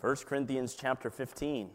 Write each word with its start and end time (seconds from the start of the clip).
1 0.00 0.16
Corinthians 0.26 0.74
chapter 0.80 1.10
15. 1.10 1.68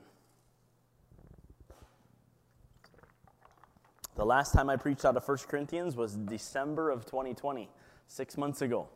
The 4.16 4.26
last 4.26 4.52
time 4.52 4.68
I 4.68 4.78
preached 4.78 5.05
out 5.05 5.16
of 5.16 5.28
1 5.28 5.38
Corinthians 5.48 5.96
was 5.96 6.16
December 6.16 6.90
of 6.90 7.06
2020, 7.06 7.70
six 8.08 8.36
months 8.36 8.64
ago. 8.64 8.88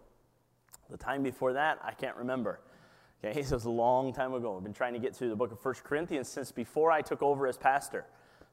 The 0.90 0.98
time 0.98 1.22
before 1.22 1.54
that, 1.54 1.78
I 1.84 1.92
can't 1.92 2.16
remember. 2.16 2.60
Okay, 3.24 3.44
so 3.44 3.54
it 3.54 3.58
was 3.58 3.66
a 3.66 3.70
long 3.70 4.14
time 4.14 4.34
ago. 4.34 4.58
I've 4.58 4.64
been 4.64 4.74
trying 4.74 4.94
to 4.94 5.00
get 5.00 5.16
through 5.16 5.30
the 5.30 5.36
book 5.36 5.52
of 5.52 5.64
1 5.64 5.76
Corinthians 5.84 6.28
since 6.28 6.52
before 6.52 6.92
I 6.92 7.04
took 7.04 7.22
over 7.22 7.46
as 7.46 7.58
pastor. 7.58 8.06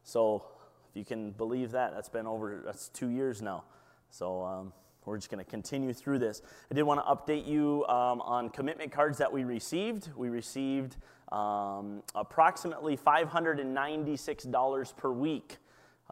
So, 0.03 0.45
if 0.91 0.97
you 0.97 1.07
can 1.07 1.31
believe 1.31 1.71
that, 1.71 1.95
that's 1.95 2.11
been 2.11 2.27
over, 2.27 2.63
that's 2.65 2.91
two 2.91 3.09
years 3.09 3.41
now. 3.41 3.65
So, 4.11 4.45
um, 4.45 4.73
we're 5.07 5.17
just 5.17 5.31
going 5.31 5.43
to 5.43 5.51
continue 5.51 5.93
through 5.93 6.19
this. 6.19 6.43
I 6.71 6.75
did 6.75 6.83
want 6.83 7.01
to 7.01 7.07
update 7.07 7.47
you 7.47 7.87
um, 7.87 8.21
on 8.21 8.51
commitment 8.51 8.93
cards 8.93 9.19
that 9.19 9.33
we 9.33 9.45
received. 9.45 10.11
We 10.17 10.29
received 10.29 10.97
um, 11.33 12.03
approximately 12.15 12.97
$596 12.97 14.97
per 14.97 15.13
week 15.13 15.57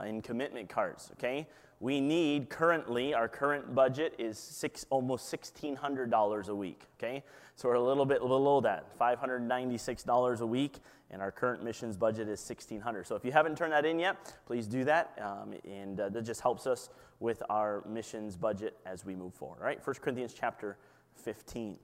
in 0.04 0.22
commitment 0.22 0.68
cards, 0.68 1.10
okay? 1.12 1.46
We 1.80 2.00
need 2.00 2.48
currently, 2.48 3.14
our 3.14 3.28
current 3.28 3.74
budget 3.74 4.14
is 4.18 4.38
six, 4.38 4.86
almost 4.90 5.32
$1,600 5.32 6.48
a 6.48 6.54
week, 6.54 6.86
okay? 6.98 7.22
So 7.56 7.68
we're 7.68 7.74
a 7.74 7.82
little 7.82 8.06
bit 8.06 8.20
below 8.20 8.60
that, 8.62 8.98
$596 8.98 10.40
a 10.40 10.46
week, 10.46 10.78
and 11.14 11.22
our 11.22 11.30
current 11.30 11.62
missions 11.62 11.96
budget 11.96 12.28
is 12.28 12.40
1,600. 12.40 13.06
So 13.06 13.14
if 13.14 13.24
you 13.24 13.30
haven't 13.30 13.56
turned 13.56 13.72
that 13.72 13.86
in 13.86 14.00
yet, 14.00 14.34
please 14.46 14.66
do 14.66 14.82
that, 14.82 15.16
um, 15.22 15.54
and 15.64 16.00
uh, 16.00 16.08
that 16.08 16.22
just 16.22 16.40
helps 16.40 16.66
us 16.66 16.90
with 17.20 17.40
our 17.48 17.84
missions 17.88 18.36
budget 18.36 18.76
as 18.84 19.06
we 19.06 19.14
move 19.14 19.32
forward. 19.32 19.58
All 19.60 19.66
right, 19.66 19.78
1 19.86 19.96
Corinthians 20.02 20.34
chapter 20.36 20.76
15. 21.14 21.78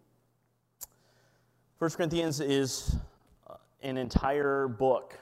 1 1.78 1.90
Corinthians 1.92 2.40
is 2.40 2.96
uh, 3.48 3.54
an 3.84 3.96
entire 3.96 4.66
book 4.66 5.16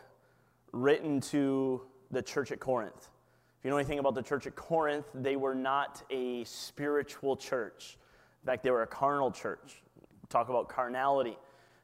written 0.73 1.21
to 1.21 1.83
the 2.11 2.23
church 2.23 2.51
at 2.51 2.61
Corinth. 2.61 3.11
If 3.59 3.65
you 3.65 3.71
know 3.71 3.77
anything 3.77 3.99
about 3.99 4.15
the 4.15 4.23
church 4.23 4.47
at 4.47 4.57
Corinth, 4.57 5.05
they 5.15 5.37
were 5.37 5.55
not 5.55 6.03
a 6.09 6.45
spiritual 6.45 7.37
church. 7.37 7.99
In 8.43 8.47
fact, 8.47 8.63
they 8.63 8.71
were 8.71 8.85
a 8.85 8.87
carnal 8.87 9.31
church. 9.31 9.83
Talk 10.31 10.49
about 10.49 10.71
carnality. 10.71 11.37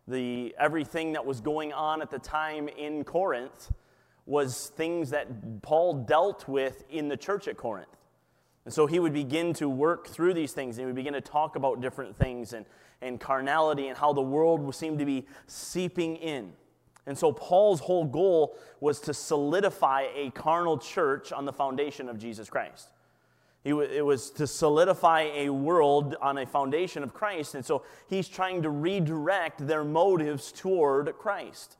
The, 0.06 0.54
everything 0.58 1.12
that 1.12 1.24
was 1.24 1.40
going 1.40 1.72
on 1.72 2.02
at 2.02 2.10
the 2.10 2.18
time 2.18 2.68
in 2.68 3.04
Corinth 3.04 3.72
was 4.26 4.68
things 4.76 5.10
that 5.10 5.62
Paul 5.62 6.04
dealt 6.04 6.48
with 6.48 6.84
in 6.90 7.08
the 7.08 7.16
church 7.16 7.48
at 7.48 7.56
Corinth. 7.56 7.88
And 8.64 8.72
so 8.72 8.86
he 8.86 8.98
would 8.98 9.12
begin 9.12 9.52
to 9.54 9.68
work 9.68 10.08
through 10.08 10.34
these 10.34 10.52
things 10.52 10.76
and 10.76 10.82
he 10.82 10.86
would 10.86 10.94
begin 10.94 11.12
to 11.12 11.20
talk 11.20 11.56
about 11.56 11.80
different 11.80 12.16
things 12.16 12.54
and, 12.54 12.64
and 13.02 13.20
carnality 13.20 13.88
and 13.88 13.98
how 13.98 14.12
the 14.12 14.22
world 14.22 14.74
seemed 14.74 14.98
to 14.98 15.04
be 15.04 15.26
seeping 15.46 16.16
in. 16.16 16.52
And 17.06 17.16
so 17.16 17.32
Paul's 17.32 17.80
whole 17.80 18.04
goal 18.04 18.56
was 18.80 19.00
to 19.00 19.12
solidify 19.12 20.06
a 20.14 20.30
carnal 20.30 20.78
church 20.78 21.32
on 21.32 21.44
the 21.44 21.52
foundation 21.52 22.08
of 22.08 22.18
Jesus 22.18 22.48
Christ. 22.48 22.88
It 23.64 24.04
was 24.04 24.30
to 24.32 24.46
solidify 24.46 25.22
a 25.34 25.48
world 25.48 26.16
on 26.20 26.36
a 26.36 26.44
foundation 26.44 27.02
of 27.02 27.14
Christ. 27.14 27.54
And 27.54 27.64
so 27.64 27.82
he's 28.08 28.28
trying 28.28 28.60
to 28.62 28.70
redirect 28.70 29.66
their 29.66 29.84
motives 29.84 30.52
toward 30.52 31.16
Christ 31.16 31.78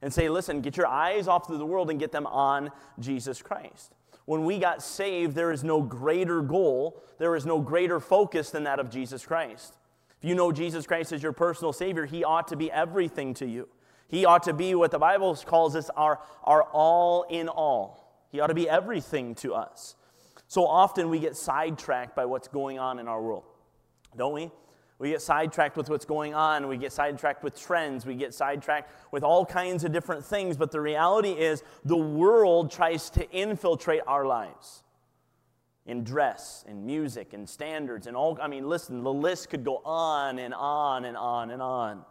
and 0.00 0.12
say, 0.12 0.28
listen, 0.28 0.60
get 0.60 0.76
your 0.76 0.86
eyes 0.86 1.26
off 1.26 1.50
of 1.50 1.58
the 1.58 1.66
world 1.66 1.90
and 1.90 1.98
get 1.98 2.12
them 2.12 2.26
on 2.26 2.70
Jesus 3.00 3.42
Christ. 3.42 3.94
When 4.26 4.44
we 4.44 4.58
got 4.58 4.80
saved, 4.80 5.34
there 5.34 5.50
is 5.50 5.64
no 5.64 5.82
greater 5.82 6.40
goal, 6.40 7.02
there 7.18 7.34
is 7.34 7.44
no 7.44 7.60
greater 7.60 7.98
focus 7.98 8.50
than 8.50 8.64
that 8.64 8.78
of 8.78 8.88
Jesus 8.88 9.26
Christ. 9.26 9.74
If 10.22 10.28
you 10.28 10.34
know 10.36 10.52
Jesus 10.52 10.86
Christ 10.86 11.12
as 11.12 11.22
your 11.22 11.32
personal 11.32 11.72
Savior, 11.72 12.06
He 12.06 12.22
ought 12.22 12.48
to 12.48 12.56
be 12.56 12.70
everything 12.70 13.34
to 13.34 13.46
you. 13.46 13.68
He 14.08 14.24
ought 14.24 14.44
to 14.44 14.54
be 14.54 14.74
what 14.74 14.92
the 14.92 14.98
Bible 14.98 15.34
calls 15.34 15.74
us 15.74 15.90
our, 15.96 16.20
our 16.44 16.62
all 16.62 17.24
in 17.24 17.48
all. 17.48 18.24
He 18.30 18.40
ought 18.40 18.46
to 18.46 18.54
be 18.54 18.68
everything 18.68 19.34
to 19.36 19.54
us. 19.54 19.96
So 20.54 20.68
often 20.68 21.10
we 21.10 21.18
get 21.18 21.36
sidetracked 21.36 22.14
by 22.14 22.26
what's 22.26 22.46
going 22.46 22.78
on 22.78 23.00
in 23.00 23.08
our 23.08 23.20
world, 23.20 23.42
don't 24.16 24.32
we? 24.32 24.52
We 25.00 25.10
get 25.10 25.20
sidetracked 25.20 25.76
with 25.76 25.90
what's 25.90 26.04
going 26.04 26.32
on. 26.32 26.68
We 26.68 26.76
get 26.76 26.92
sidetracked 26.92 27.42
with 27.42 27.60
trends. 27.60 28.06
We 28.06 28.14
get 28.14 28.32
sidetracked 28.32 28.92
with 29.10 29.24
all 29.24 29.44
kinds 29.44 29.82
of 29.82 29.90
different 29.90 30.24
things. 30.24 30.56
But 30.56 30.70
the 30.70 30.80
reality 30.80 31.32
is, 31.32 31.64
the 31.84 31.96
world 31.96 32.70
tries 32.70 33.10
to 33.10 33.28
infiltrate 33.32 34.02
our 34.06 34.26
lives 34.26 34.84
in 35.86 36.04
dress, 36.04 36.64
in 36.68 36.86
music, 36.86 37.34
in 37.34 37.48
standards, 37.48 38.06
and 38.06 38.16
all. 38.16 38.38
I 38.40 38.46
mean, 38.46 38.68
listen, 38.68 39.02
the 39.02 39.12
list 39.12 39.50
could 39.50 39.64
go 39.64 39.82
on 39.84 40.38
and 40.38 40.54
on 40.54 41.04
and 41.04 41.16
on 41.16 41.50
and 41.50 41.60
on. 41.60 42.04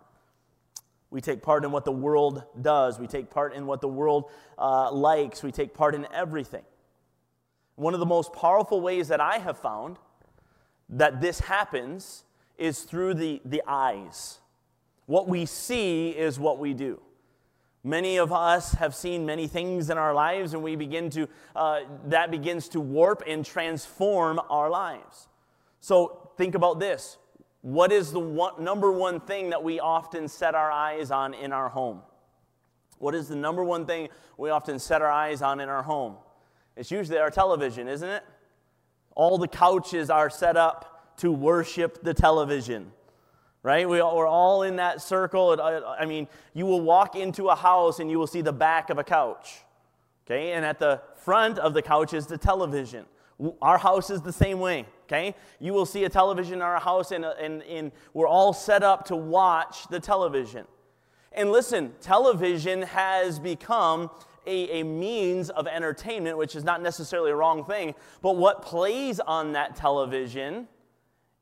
We 1.12 1.22
take 1.22 1.42
part 1.42 1.64
in 1.64 1.72
what 1.72 1.86
the 1.86 1.94
world 1.94 2.44
does, 2.62 3.00
we 3.00 3.08
take 3.08 3.30
part 3.30 3.54
in 3.54 3.66
what 3.68 3.80
the 3.80 3.88
world 3.88 4.30
uh, 4.58 4.92
likes, 4.92 5.44
we 5.44 5.54
take 5.54 5.74
part 5.74 5.96
in 5.96 6.06
everything. 6.12 6.64
One 7.76 7.94
of 7.94 8.00
the 8.00 8.06
most 8.06 8.34
powerful 8.34 8.82
ways 8.82 9.08
that 9.08 9.20
I 9.20 9.40
have 9.40 9.58
found 9.58 9.98
that 10.90 11.22
this 11.22 11.40
happens 11.40 12.24
is 12.58 12.82
through 12.84 13.16
the, 13.16 13.42
the 13.46 13.64
eyes. 13.68 14.40
What 15.06 15.28
we 15.28 15.46
see 15.46 16.10
is 16.10 16.40
what 16.40 16.60
we 16.60 16.74
do. 16.74 17.02
Many 17.84 18.18
of 18.18 18.32
us 18.32 18.74
have 18.76 18.96
seen 18.96 19.26
many 19.26 19.48
things 19.48 19.90
in 19.90 19.98
our 19.98 20.14
lives, 20.14 20.54
and 20.54 20.64
we 20.64 20.78
begin 20.78 21.10
to, 21.10 21.28
uh, 21.56 21.82
that 22.06 22.32
begins 22.32 22.70
to 22.70 22.80
warp 22.80 23.24
and 23.28 23.46
transform 23.46 24.40
our 24.50 24.70
lives. 24.70 25.28
So 25.82 26.30
think 26.38 26.56
about 26.56 26.80
this. 26.80 27.18
What 27.62 27.92
is 27.92 28.12
the 28.12 28.20
one, 28.20 28.64
number 28.64 28.92
one 28.92 29.20
thing 29.20 29.50
that 29.50 29.64
we 29.64 29.82
often 29.82 30.30
set 30.30 30.56
our 30.56 30.72
eyes 30.72 31.12
on 31.12 31.34
in 31.34 31.52
our 31.52 31.68
home? 31.68 32.02
What 33.00 33.16
is 33.16 33.28
the 33.28 33.36
number 33.36 33.66
one 33.66 33.86
thing 33.86 34.08
we 34.38 34.50
often 34.50 34.80
set 34.80 35.02
our 35.02 35.12
eyes 35.12 35.42
on 35.42 35.60
in 35.60 35.68
our 35.68 35.84
home? 35.84 36.16
It's 36.76 36.92
usually 36.92 37.20
our 37.20 37.30
television, 37.30 37.88
isn't 37.88 38.10
it? 38.10 38.24
All 39.16 39.38
the 39.38 39.48
couches 39.48 40.10
are 40.10 40.30
set 40.30 40.58
up 40.58 41.16
to 41.18 41.32
worship 41.32 42.04
the 42.04 42.14
television 42.14 42.92
right? 43.64 43.88
We, 43.88 44.02
are 44.02 44.28
all 44.28 44.64
in 44.64 44.76
that 44.76 45.02
circle. 45.02 45.60
I 45.62 46.06
mean, 46.06 46.28
you 46.54 46.66
will 46.66 46.82
walk 46.82 47.16
into 47.16 47.48
a 47.48 47.56
house 47.56 48.00
and 48.00 48.12
you 48.12 48.20
will 48.20 48.28
see 48.28 48.42
the 48.42 48.54
back 48.54 48.90
of 48.90 49.00
a 49.00 49.04
couch, 49.04 49.62
okay? 50.28 50.52
And 50.52 50.66
at 50.66 50.80
the 50.80 51.02
front 51.16 51.58
of 51.58 51.74
the 51.74 51.82
couch 51.82 52.14
is 52.14 52.28
the 52.28 52.38
television. 52.38 53.06
Our 53.62 53.78
house 53.78 54.10
is 54.10 54.22
the 54.22 54.34
same 54.34 54.60
way, 54.60 54.86
okay? 55.06 55.34
You 55.60 55.74
will 55.74 55.86
see 55.86 56.04
a 56.04 56.10
television 56.10 56.56
in 56.56 56.62
our 56.62 56.80
house, 56.80 57.12
and, 57.12 57.24
and, 57.26 57.64
and 57.64 57.92
we're 58.14 58.28
all 58.28 58.54
set 58.54 58.84
up 58.84 59.06
to 59.06 59.16
watch 59.16 59.88
the 59.88 60.00
television. 60.00 60.68
And 61.32 61.50
listen, 61.52 61.94
television 62.02 62.84
has 62.84 63.40
become 63.40 64.12
a, 64.46 64.82
a 64.82 64.84
means 64.84 65.50
of 65.50 65.68
entertainment, 65.68 66.38
which 66.38 66.56
is 66.56 66.64
not 66.64 66.82
necessarily 66.82 67.32
a 67.32 67.36
wrong 67.36 67.64
thing, 67.66 67.96
but 68.22 68.38
what 68.38 68.62
plays 68.62 69.20
on 69.20 69.54
that 69.54 69.76
television 69.76 70.68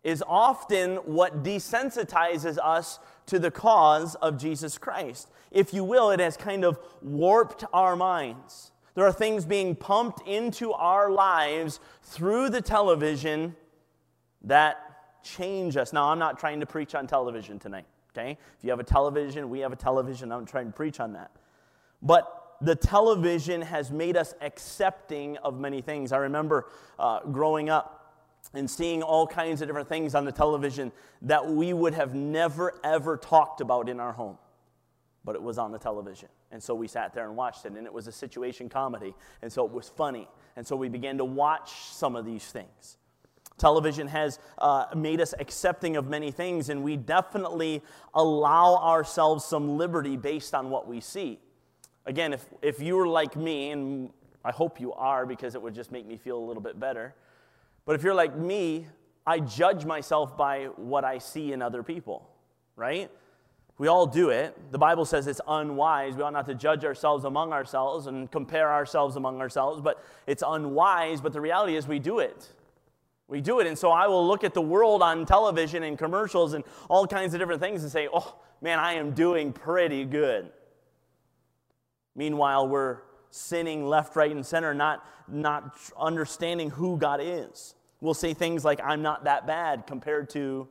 is 0.04 0.24
often 0.28 0.96
what 0.98 1.44
desensitizes 1.44 2.58
us 2.58 3.00
to 3.28 3.38
the 3.40 3.52
cause 3.52 4.16
of 4.16 4.38
Jesus 4.38 4.78
Christ. 4.78 5.30
If 5.52 5.74
you 5.74 5.84
will, 5.84 6.12
it 6.12 6.20
has 6.20 6.36
kind 6.36 6.66
of 6.66 6.80
warped 7.02 7.64
our 7.72 7.96
minds. 7.96 8.72
There 8.96 9.06
are 9.06 9.14
things 9.14 9.46
being 9.46 9.76
pumped 9.76 10.28
into 10.28 10.74
our 10.74 11.12
lives 11.12 11.80
through 12.04 12.50
the 12.50 12.62
television 12.62 13.56
that 14.44 15.24
change 15.24 15.78
us. 15.78 15.94
Now, 15.94 16.10
I'm 16.10 16.20
not 16.20 16.40
trying 16.40 16.60
to 16.60 16.66
preach 16.66 16.96
on 16.96 17.08
television 17.08 17.60
tonight, 17.60 17.86
okay? 18.12 18.32
If 18.58 18.64
you 18.64 18.72
have 18.72 18.80
a 18.80 18.84
television, 18.84 19.50
we 19.50 19.60
have 19.60 19.72
a 19.72 19.78
television, 19.78 20.32
I'm 20.32 20.46
trying 20.46 20.66
to 20.66 20.74
preach 20.74 21.00
on 21.00 21.14
that. 21.14 21.32
But 22.02 22.41
the 22.62 22.76
television 22.76 23.62
has 23.62 23.92
made 23.92 24.16
us 24.16 24.34
accepting 24.42 25.38
of 25.38 25.60
many 25.60 25.82
things. 25.82 26.12
I 26.12 26.18
remember 26.18 26.68
uh, 27.00 27.22
growing 27.22 27.70
up, 27.70 28.02
and 28.54 28.70
seeing 28.70 29.02
all 29.02 29.26
kinds 29.28 29.62
of 29.62 29.68
different 29.68 29.88
things 29.88 30.16
on 30.16 30.26
the 30.26 30.32
television 30.32 30.92
that 31.22 31.48
we 31.48 31.74
would 31.74 31.94
have 31.94 32.14
never 32.14 32.74
ever 32.84 33.18
talked 33.18 33.62
about 33.62 33.88
in 33.88 34.00
our 34.00 34.12
home. 34.12 34.38
But 35.24 35.36
it 35.36 35.42
was 35.42 35.58
on 35.58 35.72
the 35.72 35.78
television. 35.78 36.30
And 36.52 36.62
so 36.62 36.74
we 36.74 36.88
sat 36.88 37.14
there 37.14 37.28
and 37.28 37.38
watched 37.38 37.66
it, 37.66 37.74
and 37.74 37.86
it 37.86 37.94
was 37.94 38.08
a 38.08 38.12
situation 38.12 38.68
comedy. 38.68 39.14
And 39.42 39.52
so 39.52 39.66
it 39.66 39.72
was 39.72 39.88
funny. 39.88 40.28
And 40.56 40.66
so 40.66 40.76
we 40.76 40.90
began 40.90 41.18
to 41.20 41.26
watch 41.26 41.72
some 41.92 42.16
of 42.16 42.26
these 42.26 42.44
things. 42.44 42.98
Television 43.58 44.08
has 44.08 44.40
uh, 44.58 44.86
made 44.96 45.22
us 45.22 45.36
accepting 45.40 45.96
of 45.96 46.10
many 46.10 46.32
things, 46.32 46.70
and 46.70 46.84
we 46.84 46.98
definitely 46.98 47.84
allow 48.14 48.78
ourselves 48.78 49.46
some 49.46 49.78
liberty 49.78 50.18
based 50.18 50.56
on 50.56 50.72
what 50.72 50.88
we 50.88 51.00
see. 51.00 51.40
Again, 52.06 52.34
if, 52.34 52.46
if 52.62 52.82
you 52.82 52.96
were 52.96 53.08
like 53.08 53.36
me, 53.36 53.72
and 53.72 54.10
I 54.44 54.52
hope 54.52 54.80
you 54.80 54.94
are 54.94 55.26
because 55.26 55.56
it 55.56 55.62
would 55.62 55.76
just 55.76 55.92
make 55.92 56.06
me 56.06 56.18
feel 56.18 56.38
a 56.38 56.46
little 56.46 56.64
bit 56.64 56.80
better 56.80 57.14
but 57.86 57.96
if 57.96 58.04
you're 58.04 58.14
like 58.14 58.36
me, 58.36 58.88
I 59.26 59.40
judge 59.40 59.86
myself 59.86 60.38
by 60.38 60.66
what 60.76 61.04
I 61.04 61.18
see 61.18 61.54
in 61.54 61.62
other 61.62 61.84
people, 61.84 62.30
right? 62.76 63.10
We 63.78 63.88
all 63.88 64.06
do 64.06 64.30
it. 64.30 64.56
The 64.72 64.78
Bible 64.78 65.06
says 65.06 65.28
it's 65.28 65.42
unwise. 65.48 66.16
We 66.16 66.22
ought 66.24 66.34
not 66.34 66.46
to 66.48 66.56
judge 66.56 66.86
ourselves 66.86 67.26
among 67.26 67.52
ourselves 67.52 68.08
and 68.08 68.30
compare 68.30 68.72
ourselves 68.72 69.16
among 69.16 69.42
ourselves, 69.42 69.82
but 69.82 70.04
it's 70.28 70.44
unwise. 70.46 71.22
But 71.22 71.34
the 71.34 71.42
reality 71.42 71.76
is, 71.76 71.88
we 71.88 71.98
do 71.98 72.20
it. 72.20 72.48
We 73.28 73.42
do 73.42 73.60
it. 73.60 73.68
And 73.68 73.78
so 73.78 73.92
I 73.92 74.08
will 74.08 74.28
look 74.28 74.44
at 74.44 74.54
the 74.54 74.62
world 74.62 75.02
on 75.02 75.26
television 75.26 75.84
and 75.84 75.98
commercials 75.98 76.54
and 76.54 76.64
all 76.90 77.08
kinds 77.08 77.34
of 77.34 77.40
different 77.40 77.62
things 77.62 77.82
and 77.82 77.92
say, 77.92 78.08
oh, 78.14 78.36
man, 78.62 78.78
I 78.78 78.94
am 78.94 79.12
doing 79.12 79.52
pretty 79.54 80.06
good. 80.06 80.52
Meanwhile, 82.16 82.68
we're 82.68 83.00
sinning 83.30 83.86
left, 83.86 84.16
right, 84.16 84.32
and 84.32 84.46
center, 84.46 84.74
not, 84.74 85.06
not 85.28 85.78
understanding 85.98 86.70
who 86.70 86.98
God 86.98 87.20
is. 87.22 87.76
We'll 88.02 88.14
say 88.14 88.34
things 88.34 88.66
like, 88.66 88.82
I'm 88.84 89.02
not 89.02 89.24
that 89.24 89.48
bad 89.48 89.88
compared 89.88 90.30
to, 90.32 90.68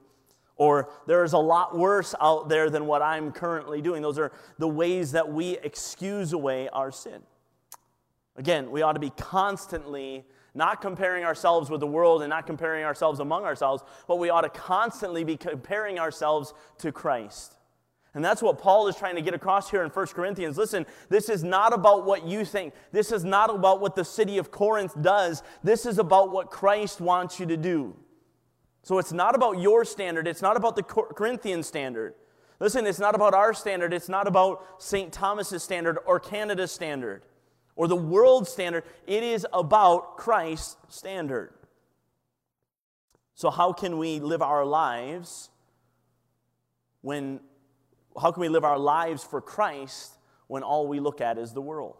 or 0.56 0.90
there's 1.06 1.32
a 1.32 1.38
lot 1.38 1.76
worse 1.76 2.14
out 2.20 2.48
there 2.48 2.68
than 2.68 2.86
what 2.86 3.02
I'm 3.02 3.32
currently 3.32 3.80
doing. 3.80 4.02
Those 4.02 4.18
are 4.18 4.32
the 4.58 4.68
ways 4.68 5.12
that 5.12 5.32
we 5.32 5.56
excuse 5.58 6.32
away 6.32 6.68
our 6.68 6.92
sin. 6.92 7.22
Again, 8.36 8.70
we 8.70 8.82
ought 8.82 8.92
to 8.92 9.00
be 9.00 9.10
constantly 9.10 10.24
not 10.54 10.80
comparing 10.80 11.24
ourselves 11.24 11.70
with 11.70 11.80
the 11.80 11.86
world 11.86 12.22
and 12.22 12.30
not 12.30 12.46
comparing 12.46 12.84
ourselves 12.84 13.20
among 13.20 13.44
ourselves, 13.44 13.82
but 14.08 14.16
we 14.18 14.30
ought 14.30 14.40
to 14.40 14.48
constantly 14.48 15.24
be 15.24 15.36
comparing 15.36 15.98
ourselves 15.98 16.52
to 16.78 16.90
Christ. 16.90 17.56
And 18.14 18.24
that's 18.24 18.42
what 18.42 18.58
Paul 18.58 18.88
is 18.88 18.96
trying 18.96 19.14
to 19.16 19.22
get 19.22 19.34
across 19.34 19.70
here 19.70 19.82
in 19.82 19.90
1 19.90 20.06
Corinthians. 20.08 20.58
Listen, 20.58 20.84
this 21.08 21.28
is 21.28 21.44
not 21.44 21.72
about 21.72 22.04
what 22.04 22.26
you 22.26 22.44
think. 22.44 22.74
This 22.90 23.12
is 23.12 23.24
not 23.24 23.54
about 23.54 23.80
what 23.80 23.94
the 23.94 24.04
city 24.04 24.38
of 24.38 24.50
Corinth 24.50 25.00
does. 25.00 25.42
This 25.62 25.86
is 25.86 25.98
about 25.98 26.32
what 26.32 26.50
Christ 26.50 27.00
wants 27.00 27.38
you 27.38 27.46
to 27.46 27.56
do. 27.56 27.94
So 28.82 28.98
it's 28.98 29.12
not 29.12 29.34
about 29.34 29.60
your 29.60 29.84
standard. 29.84 30.26
It's 30.26 30.42
not 30.42 30.56
about 30.56 30.74
the 30.74 30.82
Corinthian 30.82 31.62
standard. 31.62 32.14
Listen, 32.58 32.86
it's 32.86 32.98
not 32.98 33.14
about 33.14 33.32
our 33.32 33.54
standard. 33.54 33.92
It's 33.92 34.08
not 34.08 34.26
about 34.26 34.82
St. 34.82 35.12
Thomas's 35.12 35.62
standard 35.62 35.98
or 36.04 36.18
Canada's 36.18 36.72
standard 36.72 37.22
or 37.76 37.86
the 37.86 37.96
world 37.96 38.48
standard. 38.48 38.84
It 39.06 39.22
is 39.22 39.46
about 39.52 40.16
Christ's 40.16 40.76
standard. 40.88 41.52
So, 43.34 43.48
how 43.50 43.72
can 43.72 43.96
we 43.96 44.20
live 44.20 44.42
our 44.42 44.66
lives 44.66 45.48
when 47.00 47.40
how 48.18 48.32
can 48.32 48.40
we 48.40 48.48
live 48.48 48.64
our 48.64 48.78
lives 48.78 49.22
for 49.24 49.40
Christ 49.40 50.16
when 50.46 50.62
all 50.62 50.88
we 50.88 51.00
look 51.00 51.20
at 51.20 51.38
is 51.38 51.52
the 51.52 51.60
world? 51.60 51.96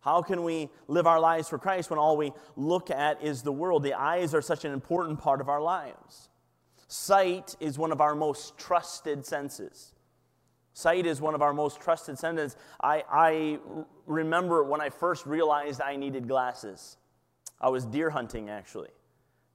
How 0.00 0.22
can 0.22 0.44
we 0.44 0.70
live 0.86 1.06
our 1.06 1.18
lives 1.18 1.48
for 1.48 1.58
Christ 1.58 1.90
when 1.90 1.98
all 1.98 2.16
we 2.16 2.32
look 2.54 2.90
at 2.90 3.22
is 3.22 3.42
the 3.42 3.52
world? 3.52 3.82
The 3.82 3.94
eyes 3.94 4.34
are 4.34 4.40
such 4.40 4.64
an 4.64 4.72
important 4.72 5.18
part 5.18 5.40
of 5.40 5.48
our 5.48 5.60
lives. 5.60 6.30
Sight 6.86 7.56
is 7.58 7.76
one 7.76 7.90
of 7.90 8.00
our 8.00 8.14
most 8.14 8.56
trusted 8.56 9.26
senses. 9.26 9.92
Sight 10.74 11.06
is 11.06 11.20
one 11.20 11.34
of 11.34 11.42
our 11.42 11.52
most 11.52 11.80
trusted 11.80 12.18
senses. 12.18 12.56
I, 12.80 13.02
I 13.10 13.58
remember 14.06 14.62
when 14.62 14.80
I 14.80 14.90
first 14.90 15.26
realized 15.26 15.80
I 15.80 15.96
needed 15.96 16.28
glasses. 16.28 16.98
I 17.60 17.70
was 17.70 17.84
deer 17.84 18.10
hunting, 18.10 18.48
actually. 18.48 18.90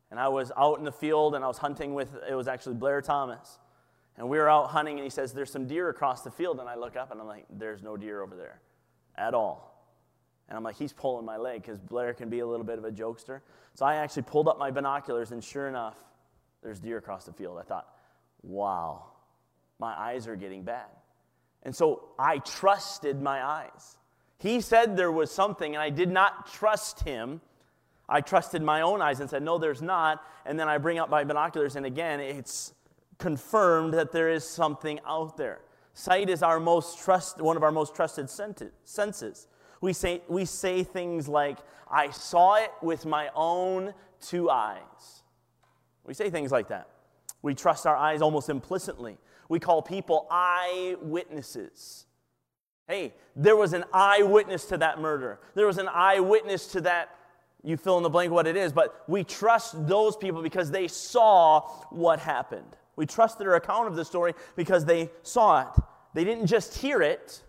And 0.09 0.19
I 0.19 0.27
was 0.27 0.51
out 0.57 0.79
in 0.79 0.83
the 0.83 0.91
field 0.91 1.35
and 1.35 1.43
I 1.43 1.47
was 1.47 1.59
hunting 1.59 1.93
with, 1.93 2.13
it 2.29 2.35
was 2.35 2.47
actually 2.49 2.75
Blair 2.75 3.01
Thomas. 3.01 3.59
And 4.17 4.29
we 4.29 4.37
were 4.37 4.49
out 4.49 4.69
hunting, 4.69 4.97
and 4.97 5.03
he 5.03 5.09
says, 5.09 5.33
There's 5.33 5.51
some 5.51 5.67
deer 5.67 5.89
across 5.89 6.21
the 6.21 6.31
field. 6.31 6.59
And 6.59 6.69
I 6.69 6.75
look 6.75 6.95
up, 6.95 7.11
and 7.11 7.19
I'm 7.19 7.27
like, 7.27 7.45
There's 7.49 7.81
no 7.81 7.97
deer 7.97 8.21
over 8.21 8.35
there 8.35 8.61
at 9.17 9.33
all. 9.33 9.67
And 10.47 10.57
I'm 10.57 10.63
like, 10.63 10.75
He's 10.75 10.93
pulling 10.93 11.25
my 11.25 11.37
leg 11.37 11.61
because 11.61 11.79
Blair 11.79 12.13
can 12.13 12.29
be 12.29 12.39
a 12.39 12.47
little 12.47 12.65
bit 12.65 12.77
of 12.77 12.85
a 12.85 12.91
jokester. 12.91 13.41
So 13.73 13.85
I 13.85 13.95
actually 13.95 14.23
pulled 14.23 14.47
up 14.47 14.59
my 14.59 14.71
binoculars, 14.71 15.31
and 15.31 15.43
sure 15.43 15.67
enough, 15.67 15.97
there's 16.61 16.79
deer 16.79 16.97
across 16.97 17.25
the 17.25 17.33
field. 17.33 17.57
I 17.59 17.63
thought, 17.63 17.87
Wow, 18.43 19.05
my 19.79 19.93
eyes 19.97 20.27
are 20.27 20.35
getting 20.35 20.63
bad. 20.63 20.89
And 21.63 21.75
so 21.75 22.09
I 22.17 22.39
trusted 22.39 23.21
my 23.21 23.43
eyes. 23.43 23.97
He 24.37 24.61
said 24.61 24.97
there 24.97 25.11
was 25.11 25.31
something, 25.31 25.75
and 25.75 25.81
I 25.81 25.89
did 25.89 26.09
not 26.09 26.51
trust 26.51 27.01
him. 27.01 27.41
I 28.09 28.21
trusted 28.21 28.61
my 28.61 28.81
own 28.81 29.01
eyes 29.01 29.19
and 29.19 29.29
said, 29.29 29.43
No, 29.43 29.57
there's 29.57 29.81
not. 29.81 30.23
And 30.45 30.59
then 30.59 30.67
I 30.67 30.79
bring 30.79 30.99
up 30.99 31.09
my 31.09 31.23
binoculars, 31.23 31.75
and 31.75 31.85
again, 31.85 32.19
it's 32.19 32.73
confirmed 33.21 33.93
that 33.93 34.11
there 34.11 34.29
is 34.29 34.43
something 34.43 34.99
out 35.05 35.37
there. 35.37 35.61
Sight 35.93 36.29
is 36.29 36.41
our 36.41 36.59
most 36.59 36.99
trust, 36.99 37.39
one 37.39 37.55
of 37.55 37.63
our 37.63 37.71
most 37.71 37.95
trusted 37.95 38.29
senses. 38.29 39.47
We 39.79 39.93
say, 39.93 40.21
we 40.27 40.45
say 40.45 40.83
things 40.83 41.27
like, 41.27 41.59
I 41.89 42.09
saw 42.09 42.55
it 42.55 42.71
with 42.81 43.05
my 43.05 43.29
own 43.35 43.93
two 44.19 44.49
eyes. 44.49 45.23
We 46.03 46.13
say 46.13 46.29
things 46.29 46.51
like 46.51 46.69
that. 46.69 46.87
We 47.41 47.53
trust 47.53 47.85
our 47.85 47.95
eyes 47.95 48.21
almost 48.21 48.49
implicitly. 48.49 49.17
We 49.49 49.59
call 49.59 49.81
people 49.81 50.27
eyewitnesses. 50.31 52.05
Hey, 52.87 53.13
there 53.35 53.55
was 53.55 53.73
an 53.73 53.83
eyewitness 53.93 54.65
to 54.65 54.77
that 54.77 54.99
murder. 54.99 55.39
There 55.55 55.67
was 55.67 55.77
an 55.77 55.87
eyewitness 55.87 56.67
to 56.67 56.81
that, 56.81 57.09
you 57.63 57.77
fill 57.77 57.97
in 57.97 58.03
the 58.03 58.09
blank 58.09 58.31
what 58.31 58.47
it 58.47 58.55
is, 58.55 58.73
but 58.73 59.03
we 59.07 59.23
trust 59.23 59.87
those 59.87 60.17
people 60.17 60.41
because 60.41 60.71
they 60.71 60.87
saw 60.87 61.61
what 61.89 62.19
happened. 62.19 62.77
We 62.95 63.05
trust 63.05 63.39
their 63.39 63.55
account 63.55 63.87
of 63.87 63.95
the 63.95 64.05
story 64.05 64.33
because 64.55 64.85
they 64.85 65.09
saw 65.23 65.61
it. 65.61 65.83
They 66.13 66.23
didn't 66.23 66.47
just 66.47 66.77
hear 66.77 67.01
it, 67.01 67.41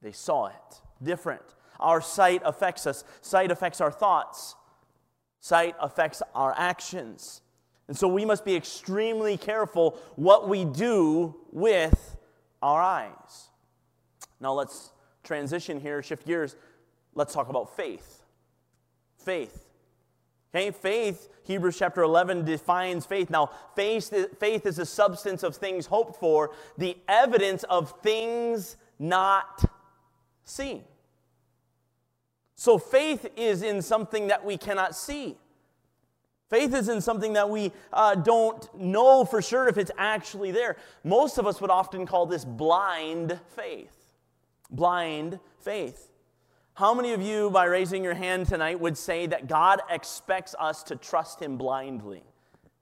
they 0.00 0.12
saw 0.12 0.46
it. 0.46 0.80
Different. 1.02 1.42
Our 1.78 2.00
sight 2.00 2.42
affects 2.44 2.86
us, 2.86 3.04
sight 3.20 3.50
affects 3.50 3.80
our 3.80 3.90
thoughts, 3.90 4.54
sight 5.40 5.74
affects 5.80 6.22
our 6.34 6.54
actions. 6.56 7.42
And 7.88 7.96
so 7.96 8.08
we 8.08 8.24
must 8.24 8.44
be 8.44 8.54
extremely 8.54 9.36
careful 9.36 9.98
what 10.16 10.48
we 10.48 10.64
do 10.64 11.34
with 11.50 12.16
our 12.62 12.80
eyes. 12.80 13.50
Now 14.40 14.52
let's 14.54 14.92
transition 15.24 15.80
here, 15.80 16.02
shift 16.02 16.26
gears. 16.26 16.56
Let's 17.14 17.34
talk 17.34 17.48
about 17.48 17.76
faith. 17.76 18.22
Faith. 19.18 19.71
Okay, 20.54 20.70
faith, 20.70 21.28
Hebrews 21.44 21.78
chapter 21.78 22.02
11 22.02 22.44
defines 22.44 23.06
faith. 23.06 23.30
Now, 23.30 23.50
faith, 23.74 24.12
faith 24.38 24.66
is 24.66 24.76
the 24.76 24.84
substance 24.84 25.42
of 25.42 25.56
things 25.56 25.86
hoped 25.86 26.20
for, 26.20 26.50
the 26.76 26.96
evidence 27.08 27.62
of 27.64 27.94
things 28.02 28.76
not 28.98 29.64
seen. 30.44 30.84
So, 32.54 32.76
faith 32.76 33.26
is 33.34 33.62
in 33.62 33.80
something 33.80 34.26
that 34.26 34.44
we 34.44 34.58
cannot 34.58 34.94
see. 34.94 35.38
Faith 36.50 36.74
is 36.74 36.90
in 36.90 37.00
something 37.00 37.32
that 37.32 37.48
we 37.48 37.72
uh, 37.90 38.14
don't 38.14 38.68
know 38.78 39.24
for 39.24 39.40
sure 39.40 39.68
if 39.68 39.78
it's 39.78 39.90
actually 39.96 40.50
there. 40.50 40.76
Most 41.02 41.38
of 41.38 41.46
us 41.46 41.62
would 41.62 41.70
often 41.70 42.04
call 42.04 42.26
this 42.26 42.44
blind 42.44 43.40
faith. 43.56 43.96
Blind 44.70 45.40
faith. 45.60 46.11
How 46.74 46.94
many 46.94 47.12
of 47.12 47.20
you, 47.20 47.50
by 47.50 47.64
raising 47.64 48.02
your 48.02 48.14
hand 48.14 48.46
tonight, 48.46 48.80
would 48.80 48.96
say 48.96 49.26
that 49.26 49.46
God 49.46 49.80
expects 49.90 50.54
us 50.58 50.82
to 50.84 50.96
trust 50.96 51.38
Him 51.38 51.58
blindly? 51.58 52.22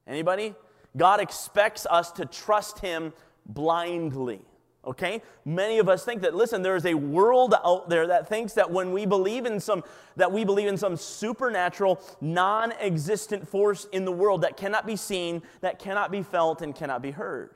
Anybody? 0.06 0.54
God 0.96 1.20
expects 1.20 1.86
us 1.86 2.12
to 2.12 2.24
trust 2.24 2.78
Him 2.78 3.12
blindly. 3.46 4.42
Okay? 4.84 5.22
Many 5.44 5.78
of 5.78 5.88
us 5.88 6.04
think 6.04 6.22
that, 6.22 6.36
listen, 6.36 6.62
there 6.62 6.76
is 6.76 6.86
a 6.86 6.94
world 6.94 7.54
out 7.64 7.88
there 7.88 8.06
that 8.06 8.28
thinks 8.28 8.52
that 8.54 8.70
when 8.70 8.92
we 8.92 9.06
believe 9.06 9.44
in 9.44 9.58
some, 9.58 9.82
that 10.14 10.30
we 10.30 10.44
believe 10.44 10.68
in 10.68 10.76
some 10.76 10.96
supernatural, 10.96 12.00
non 12.20 12.72
existent 12.72 13.48
force 13.48 13.86
in 13.92 14.04
the 14.04 14.12
world 14.12 14.42
that 14.42 14.56
cannot 14.56 14.86
be 14.86 14.94
seen, 14.94 15.42
that 15.62 15.80
cannot 15.80 16.12
be 16.12 16.22
felt, 16.22 16.62
and 16.62 16.76
cannot 16.76 17.02
be 17.02 17.10
heard. 17.10 17.50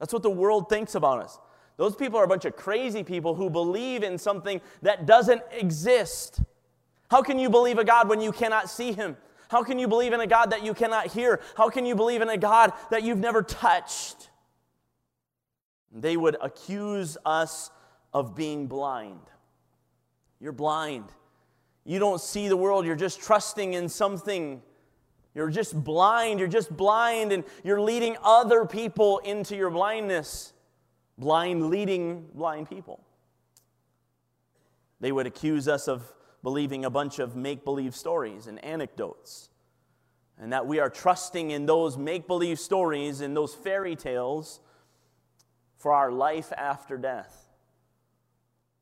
That's 0.00 0.14
what 0.14 0.22
the 0.22 0.30
world 0.30 0.70
thinks 0.70 0.94
about 0.94 1.20
us. 1.22 1.38
Those 1.76 1.94
people 1.94 2.18
are 2.18 2.24
a 2.24 2.28
bunch 2.28 2.44
of 2.44 2.56
crazy 2.56 3.02
people 3.02 3.34
who 3.34 3.50
believe 3.50 4.02
in 4.02 4.16
something 4.16 4.60
that 4.82 5.06
doesn't 5.06 5.42
exist. 5.52 6.40
How 7.10 7.22
can 7.22 7.38
you 7.38 7.50
believe 7.50 7.78
a 7.78 7.84
God 7.84 8.08
when 8.08 8.20
you 8.20 8.32
cannot 8.32 8.70
see 8.70 8.92
him? 8.92 9.16
How 9.48 9.62
can 9.62 9.78
you 9.78 9.86
believe 9.86 10.12
in 10.12 10.20
a 10.20 10.26
God 10.26 10.50
that 10.50 10.64
you 10.64 10.74
cannot 10.74 11.08
hear? 11.08 11.40
How 11.56 11.68
can 11.68 11.86
you 11.86 11.94
believe 11.94 12.22
in 12.22 12.28
a 12.28 12.36
God 12.36 12.72
that 12.90 13.02
you've 13.02 13.18
never 13.18 13.42
touched? 13.42 14.30
They 15.92 16.16
would 16.16 16.36
accuse 16.40 17.16
us 17.24 17.70
of 18.12 18.34
being 18.34 18.66
blind. 18.66 19.20
You're 20.40 20.52
blind. 20.52 21.04
You 21.84 21.98
don't 21.98 22.20
see 22.20 22.48
the 22.48 22.56
world. 22.56 22.86
You're 22.86 22.96
just 22.96 23.20
trusting 23.20 23.74
in 23.74 23.88
something. 23.88 24.62
You're 25.34 25.50
just 25.50 25.84
blind. 25.84 26.40
You're 26.40 26.48
just 26.48 26.74
blind, 26.76 27.30
and 27.32 27.44
you're 27.62 27.80
leading 27.80 28.16
other 28.22 28.64
people 28.64 29.18
into 29.18 29.54
your 29.56 29.70
blindness 29.70 30.54
blind 31.18 31.68
leading 31.70 32.26
blind 32.34 32.68
people. 32.68 33.04
They 35.00 35.12
would 35.12 35.26
accuse 35.26 35.68
us 35.68 35.88
of 35.88 36.12
believing 36.42 36.84
a 36.84 36.90
bunch 36.90 37.18
of 37.18 37.36
make 37.36 37.64
believe 37.64 37.94
stories 37.94 38.46
and 38.46 38.64
anecdotes, 38.64 39.50
and 40.38 40.52
that 40.52 40.66
we 40.66 40.78
are 40.78 40.90
trusting 40.90 41.50
in 41.50 41.66
those 41.66 41.96
make 41.96 42.26
believe 42.26 42.58
stories 42.58 43.20
and 43.20 43.36
those 43.36 43.54
fairy 43.54 43.96
tales 43.96 44.60
for 45.76 45.92
our 45.92 46.10
life 46.10 46.52
after 46.56 46.96
death. 46.96 47.46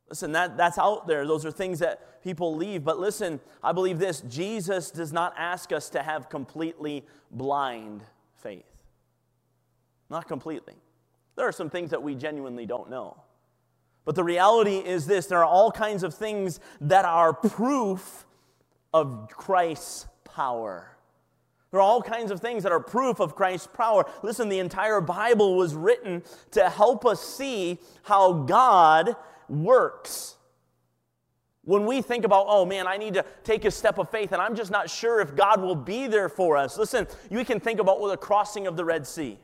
Listen, 0.09 0.33
that, 0.33 0.57
that's 0.57 0.79
out 0.79 1.07
there. 1.07 1.26
Those 1.26 1.45
are 1.45 1.50
things 1.50 1.79
that 1.79 2.23
people 2.23 2.55
leave. 2.55 2.85
But 2.85 2.99
listen, 2.99 3.41
I 3.62 3.73
believe 3.73 3.99
this 3.99 4.21
Jesus 4.23 4.91
does 4.91 5.12
not 5.12 5.35
ask 5.37 5.73
us 5.73 5.91
to 5.91 6.03
have 6.03 6.29
completely 6.29 7.05
blind 7.31 8.03
faith. 8.37 8.64
Not 10.11 10.29
completely. 10.29 10.75
There 11.37 11.47
are 11.47 11.53
some 11.53 11.71
things 11.71 11.91
that 11.91 12.03
we 12.03 12.14
genuinely 12.14 12.67
don't 12.67 12.91
know. 12.91 13.17
But 14.05 14.14
the 14.14 14.25
reality 14.25 14.76
is 14.76 15.07
this 15.07 15.26
there 15.26 15.38
are 15.38 15.45
all 15.45 15.71
kinds 15.71 16.03
of 16.03 16.14
things 16.14 16.61
that 16.81 17.05
are 17.05 17.33
proof 17.33 18.26
of 18.93 19.29
Christ's 19.31 20.07
power. 20.25 20.91
There 21.71 21.81
are 21.81 21.83
all 21.83 22.03
kinds 22.03 22.31
of 22.31 22.41
things 22.41 22.62
that 22.62 22.71
are 22.71 22.79
proof 22.79 23.19
of 23.19 23.35
Christ's 23.35 23.67
power. 23.67 24.05
Listen, 24.23 24.49
the 24.49 24.61
entire 24.61 25.00
Bible 25.00 25.57
was 25.57 25.75
written 25.75 26.23
to 26.53 26.71
help 26.71 27.05
us 27.05 27.21
see 27.21 27.79
how 28.05 28.33
God 28.45 29.17
works. 29.49 30.37
When 31.64 31.87
we 31.87 32.03
think 32.03 32.25
about, 32.25 32.45
oh 32.49 32.64
man, 32.64 32.87
I 32.87 32.97
need 32.99 33.14
to 33.14 33.25
take 33.43 33.64
a 33.64 33.71
step 33.71 33.99
of 33.99 34.11
faith 34.11 34.33
and 34.33 34.41
I'm 34.41 34.55
just 34.55 34.71
not 34.71 34.88
sure 34.88 35.21
if 35.21 35.35
God 35.35 35.62
will 35.62 35.75
be 35.75 36.07
there 36.07 36.29
for 36.29 36.57
us. 36.57 36.79
Listen, 36.79 37.09
you 37.31 37.45
can 37.45 37.59
think 37.59 37.81
about 37.81 38.00
the 38.07 38.17
crossing 38.19 38.67
of 38.67 38.76
the 38.76 38.85
Red 38.85 39.07
Sea 39.07 39.38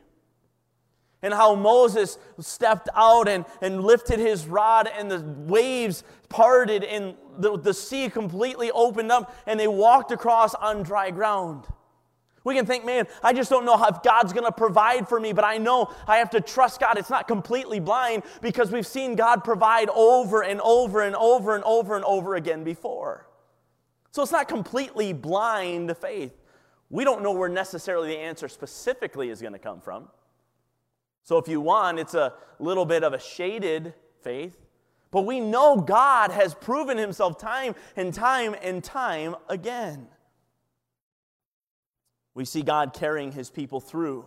and 1.21 1.33
how 1.33 1.55
Moses 1.55 2.17
stepped 2.39 2.89
out 2.95 3.27
and, 3.27 3.45
and 3.61 3.83
lifted 3.83 4.19
his 4.19 4.47
rod, 4.47 4.89
and 4.97 5.09
the 5.09 5.21
waves 5.21 6.03
parted, 6.29 6.83
and 6.83 7.15
the, 7.37 7.57
the 7.57 7.73
sea 7.73 8.09
completely 8.09 8.71
opened 8.71 9.11
up, 9.11 9.35
and 9.45 9.59
they 9.59 9.67
walked 9.67 10.11
across 10.11 10.55
on 10.55 10.83
dry 10.83 11.11
ground. 11.11 11.65
We 12.43 12.55
can 12.55 12.65
think, 12.65 12.85
man, 12.85 13.07
I 13.21 13.33
just 13.33 13.51
don't 13.51 13.65
know 13.65 13.77
how, 13.77 13.89
if 13.89 14.01
God's 14.01 14.33
going 14.33 14.45
to 14.45 14.51
provide 14.51 15.07
for 15.07 15.19
me, 15.19 15.31
but 15.31 15.45
I 15.45 15.57
know 15.59 15.93
I 16.07 16.17
have 16.17 16.31
to 16.31 16.41
trust 16.41 16.79
God. 16.79 16.97
It's 16.97 17.09
not 17.09 17.27
completely 17.27 17.79
blind 17.79 18.23
because 18.41 18.71
we've 18.71 18.87
seen 18.87 19.15
God 19.15 19.43
provide 19.43 19.89
over 19.89 20.41
and 20.41 20.59
over 20.61 21.01
and 21.01 21.15
over 21.15 21.53
and 21.53 21.63
over 21.63 21.95
and 21.95 22.03
over 22.03 22.35
again 22.35 22.63
before. 22.63 23.27
So 24.09 24.23
it's 24.23 24.31
not 24.31 24.47
completely 24.47 25.13
blind 25.13 25.95
faith. 25.97 26.33
We 26.89 27.03
don't 27.03 27.21
know 27.21 27.31
where 27.31 27.47
necessarily 27.47 28.09
the 28.09 28.17
answer 28.17 28.49
specifically 28.49 29.29
is 29.29 29.39
going 29.39 29.53
to 29.53 29.59
come 29.59 29.79
from. 29.79 30.09
So 31.23 31.37
if 31.37 31.47
you 31.47 31.61
want, 31.61 31.99
it's 31.99 32.13
a 32.13 32.33
little 32.59 32.85
bit 32.85 33.03
of 33.03 33.13
a 33.13 33.19
shaded 33.19 33.93
faith. 34.21 34.57
But 35.11 35.23
we 35.23 35.39
know 35.39 35.77
God 35.77 36.31
has 36.31 36.53
proven 36.53 36.97
himself 36.97 37.37
time 37.37 37.75
and 37.95 38.13
time 38.13 38.55
and 38.61 38.83
time 38.83 39.35
again. 39.49 40.07
We 42.33 42.45
see 42.45 42.61
God 42.61 42.93
carrying 42.93 43.33
his 43.33 43.49
people 43.49 43.81
through 43.81 44.25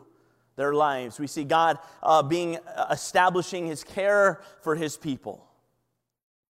their 0.56 0.74
lives. 0.74 1.18
We 1.18 1.26
see 1.26 1.44
God 1.44 1.78
uh, 2.02 2.22
being 2.22 2.58
uh, 2.58 2.86
establishing 2.90 3.66
his 3.66 3.82
care 3.82 4.42
for 4.60 4.76
his 4.76 4.96
people. 4.96 5.46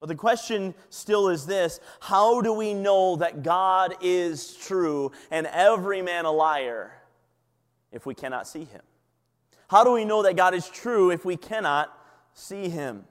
But 0.01 0.09
the 0.09 0.17
question 0.17 0.75
still 0.91 1.29
is 1.29 1.47
this 1.47 1.81
how 2.01 2.43
do 2.43 2.53
we 2.53 2.75
know 2.75 3.17
that 3.17 3.43
God 3.43 3.95
is 4.03 4.55
true 4.57 5.13
and 5.31 5.47
every 5.47 6.03
man 6.03 6.27
a 6.27 6.31
liar 6.31 6.93
if 7.93 8.05
we 8.05 8.15
cannot 8.15 8.47
see 8.47 8.65
him? 8.65 8.83
How 9.69 9.85
do 9.85 9.93
we 9.93 10.05
know 10.05 10.23
that 10.23 10.37
God 10.37 10.55
is 10.55 10.69
true 10.69 11.11
if 11.11 11.25
we 11.25 11.37
cannot 11.37 11.97
see 12.33 12.69
him? 12.69 13.05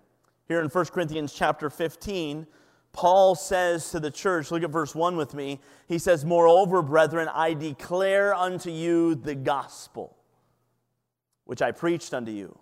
Here 0.47 0.61
in 0.61 0.67
1 0.67 0.85
Corinthians 0.85 1.33
chapter 1.33 1.69
15, 1.69 2.45
Paul 2.91 3.33
says 3.33 3.89
to 3.91 3.99
the 3.99 4.11
church, 4.11 4.51
look 4.51 4.61
at 4.61 4.69
verse 4.69 4.93
1 4.93 5.15
with 5.15 5.33
me. 5.33 5.59
He 5.87 5.97
says, 5.97 6.23
Moreover, 6.23 6.81
brethren, 6.83 7.27
I 7.33 7.53
declare 7.53 8.35
unto 8.35 8.69
you 8.69 9.15
the 9.15 9.35
gospel, 9.35 10.15
which 11.45 11.61
I 11.61 11.71
preached 11.71 12.13
unto 12.13 12.31
you, 12.31 12.57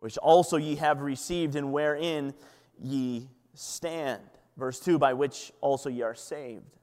which 0.00 0.16
also 0.18 0.56
ye 0.56 0.76
have 0.76 1.02
received, 1.02 1.54
and 1.54 1.70
wherein 1.70 2.32
ye 2.80 3.28
stand. 3.52 4.22
Verse 4.56 4.80
2, 4.80 4.98
by 4.98 5.12
which 5.12 5.52
also 5.60 5.90
ye 5.90 6.00
are 6.00 6.14
saved. 6.14 6.78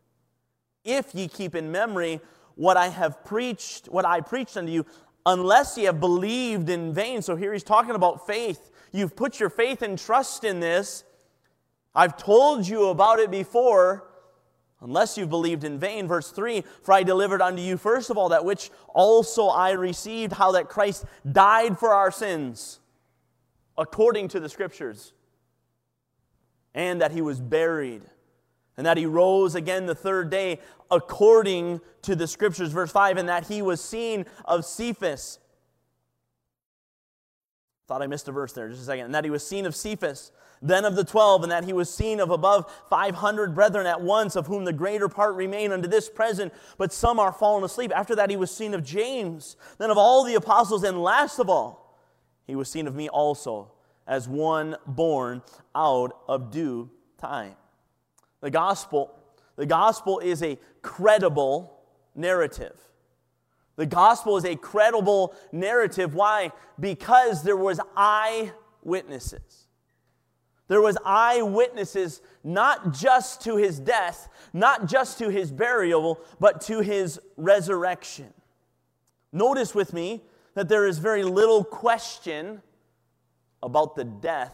If 0.84 1.16
ye 1.16 1.28
keep 1.28 1.56
in 1.56 1.72
memory 1.72 2.22
what 2.56 2.78
I 2.78 2.90
have 2.90 3.26
preached, 3.26 3.88
what 3.88 4.06
I 4.06 4.22
preached 4.22 4.58
unto 4.58 4.72
you, 4.72 4.86
unless 5.26 5.78
ye 5.78 5.86
have 5.86 6.00
believed 6.00 6.70
in 6.70 6.94
vain. 6.94 7.22
So 7.22 7.36
here 7.36 7.54
he's 7.54 7.64
talking 7.64 7.96
about 7.96 8.28
faith. 8.28 8.72
You've 8.92 9.16
put 9.16 9.40
your 9.40 9.50
faith 9.50 9.82
and 9.82 9.98
trust 9.98 10.44
in 10.44 10.60
this 10.60 11.04
I've 11.96 12.18
told 12.18 12.68
you 12.68 12.88
about 12.90 13.20
it 13.20 13.30
before, 13.30 14.10
unless 14.82 15.18
you've 15.18 15.30
believed 15.30 15.64
in 15.64 15.80
vain. 15.80 16.08
Verse 16.08 16.32
3 16.32 16.64
For 16.82 16.94
I 16.94 17.04
delivered 17.04 17.42
unto 17.42 17.62
you, 17.62 17.78
first 17.78 18.10
of 18.10 18.18
all, 18.18 18.30
that 18.30 18.46
which 18.46 18.72
also 18.88 19.48
I 19.48 19.72
received, 19.72 20.34
how 20.34 20.54
that 20.54 20.70
Christ 20.70 21.06
died 21.30 21.78
for 21.78 21.94
our 21.94 22.12
sins, 22.12 22.80
according 23.78 24.30
to 24.30 24.40
the 24.40 24.50
Scriptures, 24.50 25.14
and 26.74 27.02
that 27.02 27.12
he 27.12 27.22
was 27.22 27.40
buried, 27.40 28.02
and 28.78 28.86
that 28.86 28.98
he 28.98 29.06
rose 29.06 29.56
again 29.56 29.86
the 29.86 29.96
third 29.96 30.30
day, 30.30 30.60
according 30.90 31.82
to 32.04 32.16
the 32.16 32.28
Scriptures. 32.28 32.72
Verse 32.72 32.92
5 32.92 33.18
And 33.18 33.30
that 33.30 33.48
he 33.48 33.62
was 33.62 33.82
seen 33.82 34.26
of 34.46 34.66
Cephas. 34.66 35.40
Thought 37.88 38.02
I 38.02 38.08
missed 38.08 38.28
a 38.28 38.32
verse 38.32 38.54
there, 38.54 38.70
just 38.70 38.82
a 38.82 38.86
second. 38.86 39.06
And 39.06 39.16
that 39.16 39.26
he 39.26 39.30
was 39.30 39.46
seen 39.46 39.66
of 39.66 39.76
Cephas 39.76 40.32
then 40.64 40.86
of 40.86 40.96
the 40.96 41.04
twelve, 41.04 41.44
and 41.44 41.52
that 41.52 41.66
he 41.66 41.74
was 41.74 41.94
seen 41.94 42.22
of 42.22 42.32
above 42.32 42.72
five 42.90 43.16
hundred 43.16 43.54
brethren 43.54 43.86
at 43.86 44.02
once, 44.02 44.36
of 44.36 44.48
whom 44.48 44.64
the 44.64 44.74
greater 44.74 45.10
part 45.10 45.36
remain 45.36 45.74
unto 45.74 45.88
this 45.90 46.10
present, 46.10 46.54
but 46.78 46.94
some 46.94 47.20
are 47.20 47.34
fallen 47.34 47.64
asleep. 47.64 47.92
After 47.94 48.16
that, 48.16 48.30
he 48.30 48.38
was 48.38 48.50
seen 48.50 48.74
of 48.74 48.84
James, 48.84 49.58
then 49.78 49.92
of 49.92 49.98
all 49.98 50.24
the 50.24 50.36
apostles, 50.36 50.84
and 50.84 51.04
last 51.04 51.38
of 51.38 51.50
all, 51.50 52.00
he 52.48 52.56
was 52.56 52.72
seen 52.72 52.88
of 52.88 52.96
me 52.96 53.10
also, 53.10 53.74
as 54.08 54.28
one 54.28 54.78
born 54.88 55.42
out 55.76 56.18
of 56.28 56.50
due 56.50 56.90
time. 57.18 57.56
The 58.44 58.52
gospel, 58.52 59.10
the 59.56 59.66
gospel 59.66 60.20
is 60.20 60.44
a 60.44 60.60
credible 60.82 61.80
narrative. 62.14 62.78
The 63.78 63.86
gospel 63.86 64.36
is 64.36 64.44
a 64.44 64.58
credible 64.58 65.34
narrative. 65.54 66.14
Why? 66.14 66.52
Because 66.78 67.44
there 67.44 67.56
was 67.56 67.80
eyewitnesses. 67.96 69.68
There 70.68 70.82
was 70.82 70.98
eyewitnesses 71.06 72.22
not 72.44 72.94
just 72.94 73.42
to 73.44 73.56
his 73.56 73.80
death, 73.80 74.28
not 74.52 74.88
just 74.88 75.20
to 75.20 75.30
his 75.30 75.50
burial, 75.50 76.20
but 76.42 76.60
to 76.64 76.82
his 76.82 77.22
resurrection. 77.38 78.34
Notice 79.32 79.74
with 79.74 79.94
me 79.94 80.22
that 80.54 80.68
there 80.68 80.86
is 80.86 81.00
very 81.00 81.24
little 81.24 81.64
question 81.64 82.62
about 83.62 83.96
the 83.96 84.04
death 84.04 84.54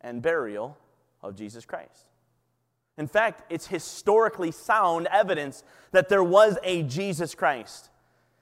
and 0.00 0.20
burial 0.20 0.76
of 1.22 1.36
Jesus 1.36 1.64
Christ. 1.64 2.06
In 2.98 3.06
fact, 3.06 3.42
it's 3.50 3.66
historically 3.66 4.50
sound 4.50 5.08
evidence 5.10 5.64
that 5.92 6.08
there 6.08 6.22
was 6.22 6.58
a 6.62 6.82
Jesus 6.82 7.34
Christ. 7.34 7.88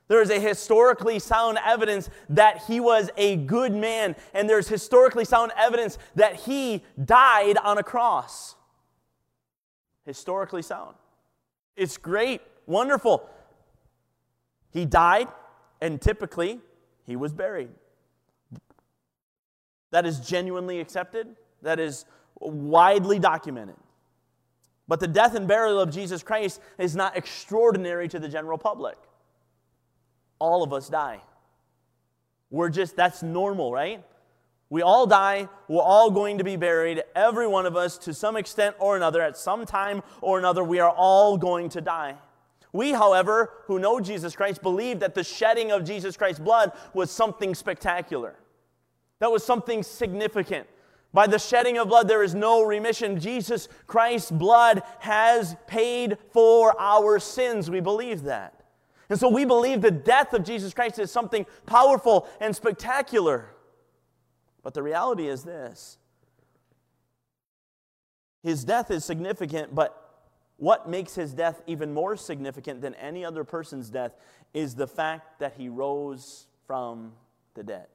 There 0.08 0.20
is 0.20 0.30
a 0.30 0.40
historically 0.40 1.20
sound 1.20 1.58
evidence 1.64 2.10
that 2.30 2.64
he 2.66 2.80
was 2.80 3.10
a 3.16 3.36
good 3.36 3.72
man, 3.72 4.16
and 4.34 4.50
there's 4.50 4.66
historically 4.66 5.24
sound 5.24 5.52
evidence 5.56 5.98
that 6.16 6.34
he 6.34 6.82
died 7.02 7.56
on 7.58 7.78
a 7.78 7.84
cross. 7.84 8.56
Historically 10.04 10.62
sound. 10.62 10.96
It's 11.76 11.96
great, 11.96 12.40
wonderful. 12.66 13.30
He 14.72 14.84
died, 14.84 15.28
and 15.80 16.00
typically 16.00 16.58
he 17.06 17.14
was 17.14 17.32
buried. 17.32 17.70
That 19.92 20.06
is 20.06 20.18
genuinely 20.18 20.80
accepted, 20.80 21.36
that 21.62 21.78
is 21.78 22.04
widely 22.40 23.20
documented. 23.20 23.76
But 24.90 24.98
the 24.98 25.06
death 25.06 25.36
and 25.36 25.46
burial 25.46 25.78
of 25.78 25.90
Jesus 25.90 26.22
Christ 26.22 26.60
is 26.76 26.96
not 26.96 27.16
extraordinary 27.16 28.08
to 28.08 28.18
the 28.18 28.28
general 28.28 28.58
public 28.58 28.98
all 30.40 30.62
of 30.62 30.72
us 30.72 30.88
die. 30.88 31.20
We're 32.50 32.70
just, 32.70 32.96
that's 32.96 33.22
normal, 33.22 33.70
right? 33.70 34.02
We 34.68 34.82
all 34.82 35.06
die. 35.06 35.48
We're 35.68 35.82
all 35.82 36.10
going 36.10 36.38
to 36.38 36.44
be 36.44 36.56
buried. 36.56 37.02
Every 37.14 37.46
one 37.46 37.66
of 37.66 37.76
us, 37.76 37.98
to 37.98 38.14
some 38.14 38.36
extent 38.36 38.74
or 38.80 38.96
another, 38.96 39.22
at 39.22 39.36
some 39.36 39.64
time 39.66 40.02
or 40.20 40.38
another, 40.38 40.64
we 40.64 40.80
are 40.80 40.90
all 40.90 41.36
going 41.36 41.68
to 41.70 41.80
die. 41.80 42.16
We, 42.72 42.92
however, 42.92 43.50
who 43.66 43.78
know 43.78 44.00
Jesus 44.00 44.34
Christ, 44.34 44.62
believe 44.62 45.00
that 45.00 45.14
the 45.14 45.24
shedding 45.24 45.70
of 45.70 45.84
Jesus 45.84 46.16
Christ's 46.16 46.40
blood 46.40 46.72
was 46.94 47.10
something 47.10 47.54
spectacular. 47.54 48.34
That 49.18 49.30
was 49.30 49.44
something 49.44 49.82
significant. 49.82 50.66
By 51.12 51.26
the 51.26 51.38
shedding 51.38 51.76
of 51.78 51.88
blood, 51.88 52.08
there 52.08 52.22
is 52.22 52.34
no 52.34 52.62
remission. 52.62 53.18
Jesus 53.18 53.68
Christ's 53.86 54.30
blood 54.30 54.82
has 55.00 55.56
paid 55.66 56.18
for 56.32 56.74
our 56.80 57.18
sins. 57.18 57.70
We 57.70 57.80
believe 57.80 58.22
that. 58.22 58.62
And 59.08 59.18
so 59.18 59.28
we 59.28 59.44
believe 59.44 59.80
the 59.80 59.90
death 59.90 60.32
of 60.32 60.44
Jesus 60.44 60.72
Christ 60.72 61.00
is 61.00 61.10
something 61.10 61.44
powerful 61.66 62.28
and 62.40 62.54
spectacular. 62.54 63.50
But 64.62 64.74
the 64.74 64.82
reality 64.82 65.26
is 65.26 65.42
this 65.42 65.98
His 68.44 68.64
death 68.64 68.92
is 68.92 69.04
significant, 69.04 69.74
but 69.74 70.00
what 70.60 70.88
makes 70.88 71.14
his 71.14 71.32
death 71.32 71.62
even 71.66 71.92
more 71.92 72.16
significant 72.16 72.82
than 72.82 72.94
any 72.96 73.24
other 73.24 73.44
person's 73.44 73.88
death 73.88 74.12
is 74.52 74.74
the 74.74 74.86
fact 74.86 75.40
that 75.40 75.54
he 75.56 75.70
rose 75.70 76.46
from 76.66 77.12
the 77.54 77.62
dead. 77.62 77.86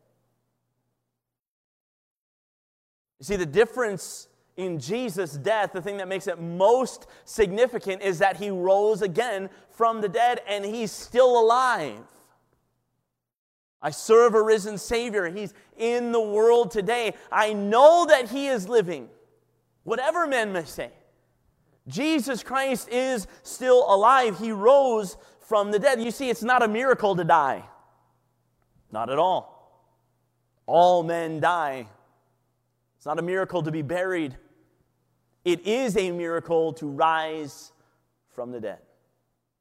You 3.19 3.25
see, 3.25 3.35
the 3.35 3.45
difference 3.45 4.27
in 4.57 4.79
Jesus' 4.79 5.33
death, 5.33 5.73
the 5.73 5.81
thing 5.81 5.97
that 5.97 6.07
makes 6.07 6.27
it 6.27 6.39
most 6.39 7.07
significant 7.25 8.01
is 8.01 8.19
that 8.19 8.37
he 8.37 8.49
rose 8.49 9.01
again 9.01 9.49
from 9.69 10.01
the 10.01 10.09
dead 10.09 10.41
and 10.47 10.63
he's 10.63 10.91
still 10.91 11.39
alive. 11.39 11.99
I 13.81 13.91
serve 13.91 14.33
a 14.33 14.41
risen 14.41 14.77
Savior. 14.77 15.29
He's 15.29 15.53
in 15.77 16.11
the 16.11 16.21
world 16.21 16.71
today. 16.71 17.13
I 17.31 17.53
know 17.53 18.05
that 18.07 18.29
he 18.29 18.47
is 18.47 18.67
living, 18.67 19.09
whatever 19.83 20.25
men 20.25 20.53
may 20.53 20.63
say. 20.63 20.91
Jesus 21.87 22.41
Christ 22.41 22.89
is 22.89 23.27
still 23.43 23.85
alive. 23.93 24.39
He 24.39 24.51
rose 24.51 25.17
from 25.41 25.71
the 25.71 25.77
dead. 25.77 26.01
You 26.01 26.09
see, 26.11 26.29
it's 26.29 26.41
not 26.41 26.63
a 26.63 26.67
miracle 26.67 27.15
to 27.15 27.23
die. 27.23 27.63
Not 28.91 29.11
at 29.11 29.19
all. 29.19 29.51
All 30.65 31.03
men 31.03 31.39
die. 31.39 31.87
It's 33.05 33.07
not 33.07 33.19
a 33.19 33.21
miracle 33.21 33.61
to 33.61 33.69
be 33.69 33.83
buried. 33.83 34.35
It 35.43 35.67
is 35.67 35.95
a 35.95 36.09
miracle 36.09 36.73
to 36.73 36.87
rise 36.87 37.71
from 38.33 38.51
the 38.51 38.59
dead. 38.59 38.79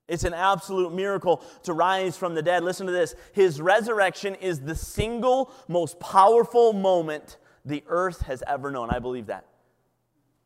It's 0.08 0.24
an 0.24 0.32
absolute 0.32 0.94
miracle 0.94 1.44
to 1.64 1.74
rise 1.74 2.16
from 2.16 2.34
the 2.34 2.40
dead. 2.40 2.64
Listen 2.64 2.86
to 2.86 2.92
this. 2.92 3.14
His 3.34 3.60
resurrection 3.60 4.34
is 4.36 4.60
the 4.60 4.74
single 4.74 5.52
most 5.68 6.00
powerful 6.00 6.72
moment 6.72 7.36
the 7.66 7.84
earth 7.86 8.22
has 8.22 8.42
ever 8.46 8.70
known. 8.70 8.88
I 8.88 8.98
believe 8.98 9.26
that. 9.26 9.44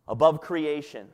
Above 0.09 0.41
creation. 0.41 1.07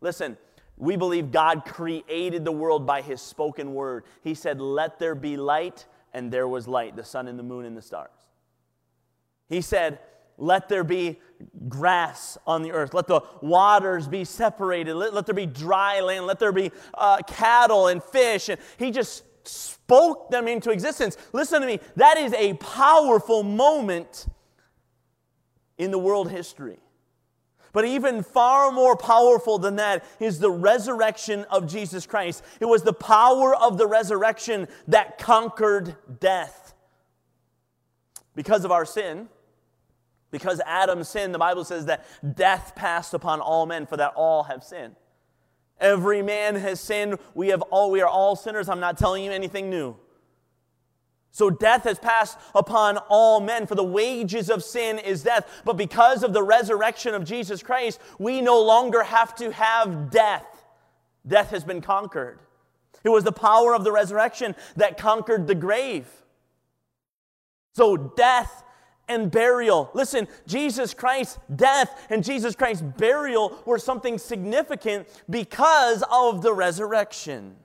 Listen, 0.00 0.38
we 0.78 0.96
believe 0.96 1.30
God 1.30 1.66
created 1.66 2.42
the 2.42 2.52
world 2.52 2.86
by 2.86 3.02
his 3.02 3.20
spoken 3.20 3.74
word. 3.74 4.04
He 4.22 4.32
said, 4.32 4.62
Let 4.62 4.98
there 4.98 5.14
be 5.14 5.36
light, 5.36 5.84
and 6.14 6.32
there 6.32 6.48
was 6.48 6.66
light, 6.66 6.96
the 6.96 7.04
sun 7.04 7.28
and 7.28 7.38
the 7.38 7.42
moon 7.42 7.66
and 7.66 7.76
the 7.76 7.82
stars. 7.82 8.08
He 9.50 9.60
said, 9.60 9.98
let 10.38 10.68
there 10.68 10.84
be 10.84 11.18
grass 11.68 12.38
on 12.46 12.62
the 12.62 12.72
earth. 12.72 12.94
Let 12.94 13.08
the 13.08 13.20
waters 13.42 14.06
be 14.08 14.24
separated. 14.24 14.94
Let, 14.94 15.12
let 15.12 15.26
there 15.26 15.34
be 15.34 15.46
dry 15.46 16.00
land. 16.00 16.26
Let 16.26 16.38
there 16.38 16.52
be 16.52 16.70
uh, 16.94 17.18
cattle 17.26 17.88
and 17.88 18.02
fish. 18.02 18.48
And 18.48 18.60
he 18.78 18.90
just 18.92 19.24
spoke 19.46 20.30
them 20.30 20.46
into 20.46 20.70
existence. 20.70 21.16
Listen 21.32 21.60
to 21.60 21.66
me. 21.66 21.80
That 21.96 22.18
is 22.18 22.32
a 22.34 22.54
powerful 22.54 23.42
moment 23.42 24.26
in 25.76 25.90
the 25.90 25.98
world 25.98 26.30
history. 26.30 26.78
But 27.72 27.84
even 27.84 28.22
far 28.22 28.72
more 28.72 28.96
powerful 28.96 29.58
than 29.58 29.76
that 29.76 30.04
is 30.20 30.38
the 30.38 30.50
resurrection 30.50 31.44
of 31.50 31.66
Jesus 31.66 32.06
Christ. 32.06 32.42
It 32.60 32.64
was 32.64 32.82
the 32.82 32.92
power 32.92 33.54
of 33.54 33.76
the 33.76 33.86
resurrection 33.86 34.68
that 34.88 35.18
conquered 35.18 35.96
death. 36.20 36.74
Because 38.34 38.64
of 38.64 38.72
our 38.72 38.84
sin, 38.84 39.28
because 40.30 40.60
Adam 40.66 41.04
sinned, 41.04 41.34
the 41.34 41.38
Bible 41.38 41.64
says 41.64 41.86
that 41.86 42.04
death 42.36 42.74
passed 42.74 43.14
upon 43.14 43.40
all 43.40 43.66
men, 43.66 43.86
for 43.86 43.96
that 43.96 44.12
all 44.14 44.44
have 44.44 44.62
sinned. 44.62 44.96
Every 45.80 46.22
man 46.22 46.56
has 46.56 46.80
sinned. 46.80 47.18
We, 47.34 47.48
have 47.48 47.62
all, 47.62 47.90
we 47.90 48.00
are 48.00 48.08
all 48.08 48.36
sinners. 48.36 48.68
I'm 48.68 48.80
not 48.80 48.98
telling 48.98 49.24
you 49.24 49.30
anything 49.30 49.70
new. 49.70 49.96
So 51.30 51.50
death 51.50 51.84
has 51.84 51.98
passed 51.98 52.38
upon 52.54 52.98
all 53.08 53.40
men, 53.40 53.66
for 53.66 53.74
the 53.74 53.84
wages 53.84 54.50
of 54.50 54.64
sin 54.64 54.98
is 54.98 55.22
death. 55.22 55.62
But 55.64 55.76
because 55.76 56.22
of 56.22 56.32
the 56.32 56.42
resurrection 56.42 57.14
of 57.14 57.24
Jesus 57.24 57.62
Christ, 57.62 58.00
we 58.18 58.40
no 58.40 58.60
longer 58.60 59.04
have 59.04 59.34
to 59.36 59.52
have 59.52 60.10
death. 60.10 60.64
Death 61.26 61.50
has 61.50 61.64
been 61.64 61.80
conquered. 61.80 62.40
It 63.04 63.10
was 63.10 63.24
the 63.24 63.32
power 63.32 63.74
of 63.74 63.84
the 63.84 63.92
resurrection 63.92 64.56
that 64.76 64.98
conquered 64.98 65.46
the 65.46 65.54
grave. 65.54 66.08
So 67.74 67.96
death 67.96 68.64
and 69.08 69.30
burial. 69.30 69.90
Listen, 69.94 70.28
Jesus 70.46 70.94
Christ's 70.94 71.38
death 71.54 72.06
and 72.10 72.24
Jesus 72.24 72.54
Christ's 72.54 72.82
burial 72.82 73.60
were 73.66 73.78
something 73.78 74.18
significant 74.18 75.08
because 75.28 76.02
of 76.10 76.42
the 76.42 76.52
resurrection. 76.52 77.56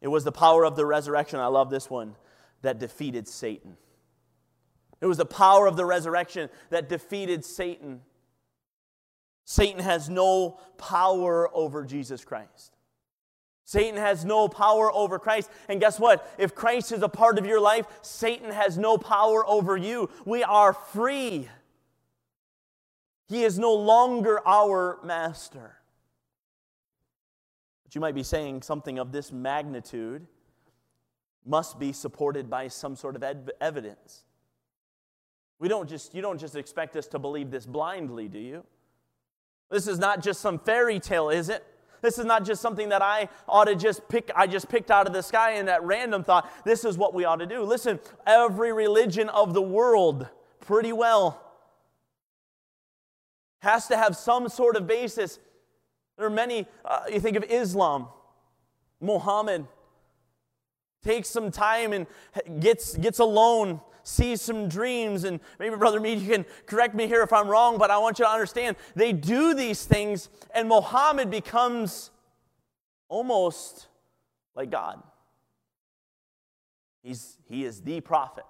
It 0.00 0.08
was 0.08 0.24
the 0.24 0.32
power 0.32 0.64
of 0.64 0.76
the 0.76 0.86
resurrection, 0.86 1.40
I 1.40 1.46
love 1.46 1.70
this 1.70 1.90
one, 1.90 2.14
that 2.62 2.78
defeated 2.78 3.26
Satan. 3.26 3.76
It 5.00 5.06
was 5.06 5.18
the 5.18 5.26
power 5.26 5.66
of 5.66 5.76
the 5.76 5.84
resurrection 5.84 6.48
that 6.70 6.88
defeated 6.88 7.44
Satan. 7.44 8.02
Satan 9.44 9.80
has 9.80 10.08
no 10.08 10.58
power 10.78 11.54
over 11.54 11.84
Jesus 11.84 12.24
Christ. 12.24 12.75
Satan 13.66 13.96
has 13.96 14.24
no 14.24 14.48
power 14.48 14.92
over 14.92 15.18
Christ. 15.18 15.50
And 15.68 15.80
guess 15.80 15.98
what? 15.98 16.32
If 16.38 16.54
Christ 16.54 16.92
is 16.92 17.02
a 17.02 17.08
part 17.08 17.36
of 17.36 17.44
your 17.44 17.60
life, 17.60 17.86
Satan 18.00 18.52
has 18.52 18.78
no 18.78 18.96
power 18.96 19.44
over 19.44 19.76
you. 19.76 20.08
We 20.24 20.44
are 20.44 20.72
free. 20.72 21.48
He 23.28 23.42
is 23.42 23.58
no 23.58 23.74
longer 23.74 24.40
our 24.46 25.00
master. 25.02 25.78
But 27.82 27.96
you 27.96 28.00
might 28.00 28.14
be 28.14 28.22
saying 28.22 28.62
something 28.62 29.00
of 29.00 29.10
this 29.10 29.32
magnitude 29.32 30.24
must 31.44 31.80
be 31.80 31.92
supported 31.92 32.48
by 32.48 32.68
some 32.68 32.94
sort 32.94 33.16
of 33.16 33.24
ed- 33.24 33.50
evidence. 33.60 34.22
We 35.58 35.66
don't 35.66 35.88
just, 35.88 36.14
you 36.14 36.22
don't 36.22 36.38
just 36.38 36.54
expect 36.54 36.94
us 36.94 37.08
to 37.08 37.18
believe 37.18 37.50
this 37.50 37.66
blindly, 37.66 38.28
do 38.28 38.38
you? 38.38 38.64
This 39.70 39.88
is 39.88 39.98
not 39.98 40.22
just 40.22 40.40
some 40.40 40.60
fairy 40.60 41.00
tale, 41.00 41.30
is 41.30 41.48
it? 41.48 41.66
This 42.06 42.20
is 42.20 42.24
not 42.24 42.44
just 42.44 42.62
something 42.62 42.90
that 42.90 43.02
I 43.02 43.28
ought 43.48 43.64
to 43.64 43.74
just 43.74 44.08
pick, 44.08 44.30
I 44.36 44.46
just 44.46 44.68
picked 44.68 44.92
out 44.92 45.08
of 45.08 45.12
the 45.12 45.24
sky 45.24 45.54
and 45.54 45.68
at 45.68 45.82
random 45.82 46.22
thought. 46.22 46.48
This 46.64 46.84
is 46.84 46.96
what 46.96 47.14
we 47.14 47.24
ought 47.24 47.40
to 47.40 47.46
do. 47.46 47.64
Listen, 47.64 47.98
every 48.24 48.72
religion 48.72 49.28
of 49.28 49.54
the 49.54 49.60
world, 49.60 50.28
pretty 50.60 50.92
well, 50.92 51.42
has 53.58 53.88
to 53.88 53.96
have 53.96 54.16
some 54.16 54.48
sort 54.48 54.76
of 54.76 54.86
basis. 54.86 55.40
There 56.16 56.28
are 56.28 56.30
many, 56.30 56.68
uh, 56.84 57.00
you 57.12 57.18
think 57.18 57.36
of 57.36 57.42
Islam, 57.42 58.06
Muhammad 59.00 59.66
takes 61.06 61.28
some 61.28 61.50
time 61.50 61.92
and 61.92 62.06
gets, 62.60 62.96
gets 62.96 63.18
alone 63.18 63.80
sees 64.02 64.40
some 64.40 64.68
dreams, 64.68 65.24
and 65.24 65.40
maybe 65.58 65.74
Brother 65.76 65.98
Mead, 65.98 66.20
you 66.20 66.28
can 66.28 66.46
correct 66.66 66.94
me 66.94 67.08
here 67.08 67.22
if 67.22 67.32
I'm 67.32 67.48
wrong, 67.48 67.76
but 67.76 67.90
I 67.90 67.98
want 67.98 68.18
you 68.18 68.24
to 68.24 68.30
understand 68.30 68.76
they 68.94 69.12
do 69.12 69.52
these 69.52 69.84
things, 69.84 70.28
and 70.54 70.68
Muhammad 70.68 71.30
becomes 71.30 72.10
almost 73.08 73.88
like 74.54 74.70
God. 74.70 75.02
He's, 77.02 77.36
he 77.48 77.64
is 77.64 77.80
the 77.82 78.00
prophet. 78.00 78.44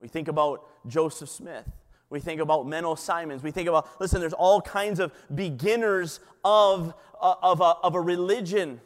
We 0.00 0.08
think 0.08 0.28
about 0.28 0.66
Joseph 0.86 1.28
Smith. 1.28 1.70
We 2.10 2.20
think 2.20 2.40
about 2.40 2.66
Menno 2.66 2.98
Simons. 2.98 3.42
We 3.42 3.50
think 3.50 3.68
about, 3.68 3.88
listen, 4.00 4.20
there's 4.20 4.34
all 4.34 4.60
kinds 4.60 5.00
of 5.00 5.12
beginners 5.34 6.20
of, 6.44 6.94
uh, 7.20 7.34
of, 7.42 7.60
a, 7.60 7.74
of 7.82 7.94
a 7.94 8.00
religion. 8.00 8.80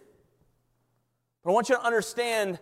I 1.49 1.53
want 1.53 1.69
you 1.69 1.77
to 1.77 1.83
understand 1.83 2.59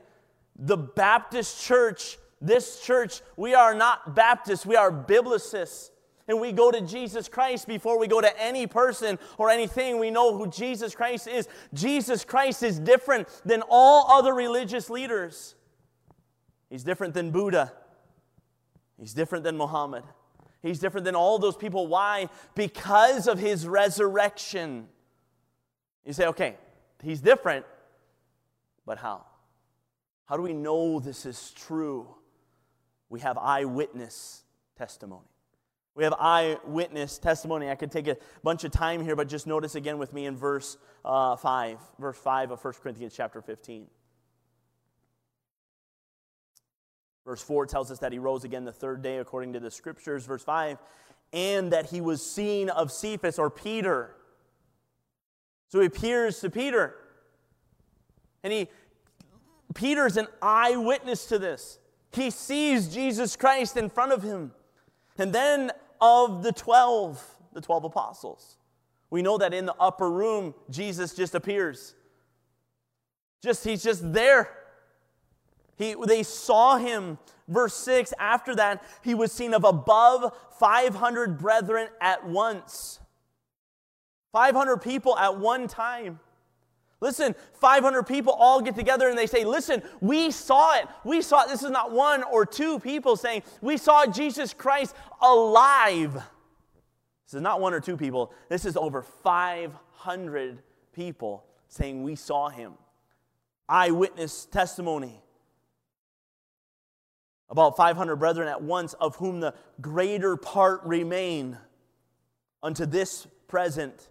the 0.58 0.76
Baptist 0.76 1.62
church, 1.62 2.18
this 2.40 2.80
church, 2.80 3.20
we 3.36 3.54
are 3.54 3.74
not 3.74 4.14
Baptists, 4.14 4.64
we 4.64 4.76
are 4.76 4.90
Biblicists. 4.90 5.90
And 6.28 6.40
we 6.40 6.50
go 6.50 6.72
to 6.72 6.80
Jesus 6.80 7.28
Christ 7.28 7.68
before 7.68 8.00
we 8.00 8.08
go 8.08 8.20
to 8.20 8.42
any 8.42 8.66
person 8.66 9.18
or 9.38 9.48
anything. 9.48 10.00
We 10.00 10.10
know 10.10 10.36
who 10.36 10.48
Jesus 10.48 10.92
Christ 10.92 11.28
is. 11.28 11.48
Jesus 11.72 12.24
Christ 12.24 12.64
is 12.64 12.80
different 12.80 13.28
than 13.44 13.62
all 13.68 14.10
other 14.10 14.34
religious 14.34 14.90
leaders. 14.90 15.54
He's 16.68 16.82
different 16.82 17.14
than 17.14 17.30
Buddha. 17.30 17.72
He's 18.98 19.14
different 19.14 19.44
than 19.44 19.56
Muhammad. 19.56 20.02
He's 20.62 20.80
different 20.80 21.04
than 21.04 21.14
all 21.14 21.38
those 21.38 21.56
people. 21.56 21.86
Why? 21.86 22.28
Because 22.56 23.28
of 23.28 23.38
his 23.38 23.66
resurrection. 23.66 24.88
You 26.04 26.12
say, 26.12 26.26
okay, 26.26 26.56
he's 27.04 27.20
different, 27.20 27.66
but 28.86 28.98
how? 28.98 29.26
How 30.26 30.36
do 30.36 30.42
we 30.42 30.54
know 30.54 31.00
this 31.00 31.26
is 31.26 31.52
true? 31.52 32.08
We 33.08 33.20
have 33.20 33.36
eyewitness 33.36 34.42
testimony. 34.76 35.26
We 35.94 36.04
have 36.04 36.14
eyewitness 36.14 37.18
testimony. 37.18 37.70
I 37.70 37.74
could 37.74 37.90
take 37.90 38.06
a 38.06 38.16
bunch 38.42 38.64
of 38.64 38.70
time 38.70 39.02
here, 39.02 39.16
but 39.16 39.28
just 39.28 39.46
notice 39.46 39.74
again 39.74 39.98
with 39.98 40.12
me 40.12 40.26
in 40.26 40.36
verse 40.36 40.76
uh, 41.04 41.36
5, 41.36 41.78
verse 41.98 42.18
5 42.18 42.50
of 42.50 42.64
1 42.64 42.74
Corinthians 42.82 43.14
chapter 43.16 43.40
15. 43.40 43.86
Verse 47.24 47.42
4 47.42 47.66
tells 47.66 47.90
us 47.90 47.98
that 48.00 48.12
he 48.12 48.18
rose 48.18 48.44
again 48.44 48.64
the 48.64 48.72
third 48.72 49.02
day 49.02 49.18
according 49.18 49.54
to 49.54 49.60
the 49.60 49.70
scriptures. 49.70 50.26
Verse 50.26 50.44
5, 50.44 50.78
and 51.32 51.72
that 51.72 51.86
he 51.86 52.00
was 52.00 52.24
seen 52.24 52.68
of 52.68 52.92
Cephas 52.92 53.38
or 53.38 53.50
Peter. 53.50 54.14
So 55.68 55.80
he 55.80 55.86
appears 55.86 56.40
to 56.40 56.50
Peter. 56.50 56.94
And 58.46 58.52
he 58.52 58.68
Peter's 59.74 60.16
an 60.16 60.28
eyewitness 60.40 61.26
to 61.26 61.38
this. 61.40 61.80
He 62.12 62.30
sees 62.30 62.94
Jesus 62.94 63.34
Christ 63.34 63.76
in 63.76 63.90
front 63.90 64.12
of 64.12 64.22
him. 64.22 64.52
And 65.18 65.32
then 65.32 65.72
of 66.00 66.44
the 66.44 66.52
12, 66.52 67.22
the 67.52 67.60
12 67.60 67.84
apostles, 67.84 68.56
we 69.10 69.20
know 69.20 69.36
that 69.38 69.52
in 69.52 69.66
the 69.66 69.74
upper 69.80 70.08
room, 70.08 70.54
Jesus 70.70 71.12
just 71.12 71.34
appears. 71.34 71.96
Just, 73.42 73.64
he's 73.64 73.82
just 73.82 74.12
there. 74.12 74.48
He, 75.76 75.96
they 76.06 76.22
saw 76.22 76.76
him. 76.76 77.18
Verse 77.48 77.74
6 77.74 78.14
After 78.20 78.54
that, 78.54 78.84
he 79.02 79.16
was 79.16 79.32
seen 79.32 79.54
of 79.54 79.64
above 79.64 80.32
500 80.60 81.36
brethren 81.36 81.88
at 82.00 82.24
once. 82.24 83.00
500 84.30 84.76
people 84.76 85.18
at 85.18 85.36
one 85.36 85.66
time. 85.66 86.20
Listen, 87.00 87.34
500 87.54 88.04
people 88.04 88.32
all 88.32 88.60
get 88.62 88.74
together 88.74 89.08
and 89.08 89.18
they 89.18 89.26
say, 89.26 89.44
Listen, 89.44 89.82
we 90.00 90.30
saw 90.30 90.76
it. 90.78 90.88
We 91.04 91.20
saw 91.20 91.42
it. 91.42 91.48
This 91.48 91.62
is 91.62 91.70
not 91.70 91.92
one 91.92 92.22
or 92.22 92.46
two 92.46 92.78
people 92.78 93.16
saying, 93.16 93.42
We 93.60 93.76
saw 93.76 94.06
Jesus 94.06 94.54
Christ 94.54 94.94
alive. 95.20 96.14
This 96.14 97.34
is 97.34 97.42
not 97.42 97.60
one 97.60 97.74
or 97.74 97.80
two 97.80 97.96
people. 97.96 98.32
This 98.48 98.64
is 98.64 98.76
over 98.76 99.02
500 99.02 100.62
people 100.94 101.44
saying, 101.68 102.02
We 102.02 102.16
saw 102.16 102.48
him. 102.48 102.74
Eyewitness 103.68 104.46
testimony. 104.46 105.20
About 107.50 107.76
500 107.76 108.16
brethren 108.16 108.48
at 108.48 108.62
once, 108.62 108.94
of 108.94 109.16
whom 109.16 109.40
the 109.40 109.54
greater 109.80 110.36
part 110.36 110.82
remain 110.84 111.58
unto 112.62 112.86
this 112.86 113.26
present, 113.48 114.08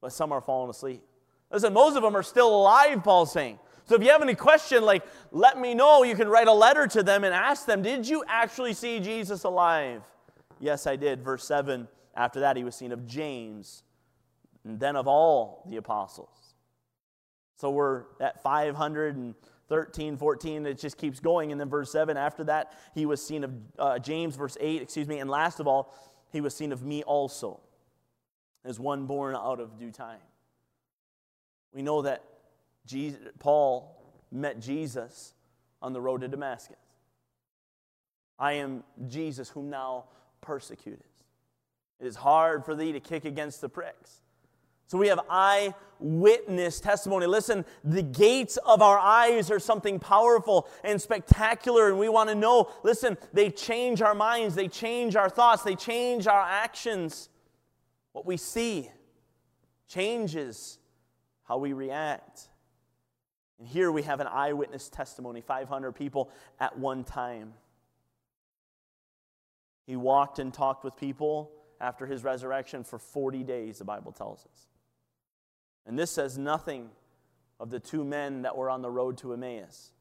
but 0.00 0.12
some 0.12 0.30
are 0.30 0.40
fallen 0.40 0.70
asleep. 0.70 1.02
Listen, 1.50 1.72
most 1.72 1.96
of 1.96 2.02
them 2.02 2.16
are 2.16 2.22
still 2.22 2.54
alive, 2.54 3.02
Paul's 3.02 3.32
saying. 3.32 3.58
So 3.86 3.94
if 3.94 4.02
you 4.02 4.10
have 4.10 4.20
any 4.20 4.34
question, 4.34 4.82
like, 4.82 5.02
let 5.30 5.58
me 5.58 5.74
know. 5.74 6.02
You 6.02 6.14
can 6.14 6.28
write 6.28 6.46
a 6.46 6.52
letter 6.52 6.86
to 6.88 7.02
them 7.02 7.24
and 7.24 7.34
ask 7.34 7.64
them, 7.64 7.80
Did 7.80 8.06
you 8.06 8.22
actually 8.28 8.74
see 8.74 9.00
Jesus 9.00 9.44
alive? 9.44 10.02
Yes, 10.60 10.86
I 10.86 10.96
did. 10.96 11.22
Verse 11.22 11.44
7 11.44 11.88
After 12.14 12.40
that, 12.40 12.56
he 12.56 12.64
was 12.64 12.74
seen 12.74 12.92
of 12.92 13.06
James, 13.06 13.82
and 14.64 14.78
then 14.78 14.94
of 14.94 15.08
all 15.08 15.64
the 15.70 15.78
apostles. 15.78 16.28
So 17.56 17.70
we're 17.70 18.04
at 18.20 18.42
513, 18.42 20.16
14. 20.16 20.66
It 20.66 20.78
just 20.78 20.98
keeps 20.98 21.18
going. 21.18 21.50
And 21.50 21.60
then 21.60 21.70
verse 21.70 21.90
7 21.90 22.16
After 22.18 22.44
that, 22.44 22.74
he 22.94 23.06
was 23.06 23.24
seen 23.24 23.44
of 23.44 23.52
uh, 23.78 23.98
James, 23.98 24.36
verse 24.36 24.58
8, 24.60 24.82
excuse 24.82 25.08
me. 25.08 25.18
And 25.18 25.30
last 25.30 25.60
of 25.60 25.66
all, 25.66 25.94
he 26.30 26.42
was 26.42 26.54
seen 26.54 26.72
of 26.72 26.82
me 26.82 27.02
also, 27.04 27.60
as 28.66 28.78
one 28.78 29.06
born 29.06 29.34
out 29.34 29.60
of 29.60 29.78
due 29.78 29.90
time. 29.90 30.20
We 31.72 31.82
know 31.82 32.02
that 32.02 32.24
Jesus, 32.86 33.20
Paul 33.38 33.94
met 34.30 34.60
Jesus 34.60 35.34
on 35.82 35.92
the 35.92 36.00
road 36.00 36.22
to 36.22 36.28
Damascus. 36.28 36.76
I 38.38 38.54
am 38.54 38.84
Jesus 39.08 39.48
whom 39.48 39.70
thou 39.70 40.04
persecutest. 40.40 41.24
It 42.00 42.06
is 42.06 42.16
hard 42.16 42.64
for 42.64 42.74
thee 42.74 42.92
to 42.92 43.00
kick 43.00 43.24
against 43.24 43.60
the 43.60 43.68
pricks. 43.68 44.22
So 44.86 44.96
we 44.96 45.08
have 45.08 45.20
eyewitness 45.28 46.80
testimony. 46.80 47.26
Listen, 47.26 47.66
the 47.84 48.02
gates 48.02 48.56
of 48.58 48.80
our 48.80 48.98
eyes 48.98 49.50
are 49.50 49.58
something 49.58 49.98
powerful 49.98 50.66
and 50.82 51.00
spectacular, 51.00 51.88
and 51.88 51.98
we 51.98 52.08
want 52.08 52.30
to 52.30 52.34
know. 52.34 52.72
Listen, 52.82 53.18
they 53.34 53.50
change 53.50 54.00
our 54.00 54.14
minds, 54.14 54.54
they 54.54 54.68
change 54.68 55.14
our 55.14 55.28
thoughts, 55.28 55.62
they 55.62 55.74
change 55.74 56.26
our 56.26 56.40
actions. 56.40 57.28
What 58.12 58.24
we 58.24 58.38
see 58.38 58.90
changes 59.88 60.78
how 61.48 61.56
we 61.58 61.72
react. 61.72 62.48
And 63.58 63.66
here 63.66 63.90
we 63.90 64.02
have 64.02 64.20
an 64.20 64.26
eyewitness 64.26 64.88
testimony 64.88 65.40
500 65.40 65.92
people 65.92 66.30
at 66.60 66.78
one 66.78 67.02
time. 67.02 67.54
He 69.86 69.96
walked 69.96 70.38
and 70.38 70.52
talked 70.52 70.84
with 70.84 70.96
people 70.96 71.50
after 71.80 72.06
his 72.06 72.22
resurrection 72.22 72.84
for 72.84 72.98
40 72.98 73.42
days, 73.42 73.78
the 73.78 73.84
Bible 73.84 74.12
tells 74.12 74.44
us. 74.44 74.66
And 75.86 75.98
this 75.98 76.10
says 76.10 76.36
nothing 76.36 76.90
of 77.58 77.70
the 77.70 77.80
two 77.80 78.04
men 78.04 78.42
that 78.42 78.56
were 78.56 78.68
on 78.68 78.82
the 78.82 78.90
road 78.90 79.16
to 79.18 79.32
Emmaus. 79.32 79.92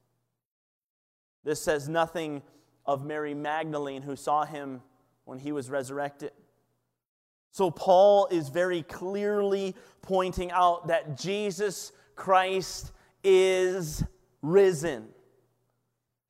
This 1.44 1.62
says 1.62 1.88
nothing 1.88 2.42
of 2.86 3.06
Mary 3.06 3.34
Magdalene 3.34 4.02
who 4.02 4.18
saw 4.18 4.44
him 4.44 4.82
when 5.24 5.40
he 5.40 5.54
was 5.54 5.70
resurrected. 5.70 6.32
So, 7.58 7.72
Paul 7.72 8.28
is 8.30 8.50
very 8.50 8.84
clearly 8.84 9.74
pointing 10.04 10.52
out 10.52 10.89
that 10.89 11.17
Jesus 11.17 11.91
Christ 12.15 12.91
is 13.24 14.04
risen. 14.43 15.08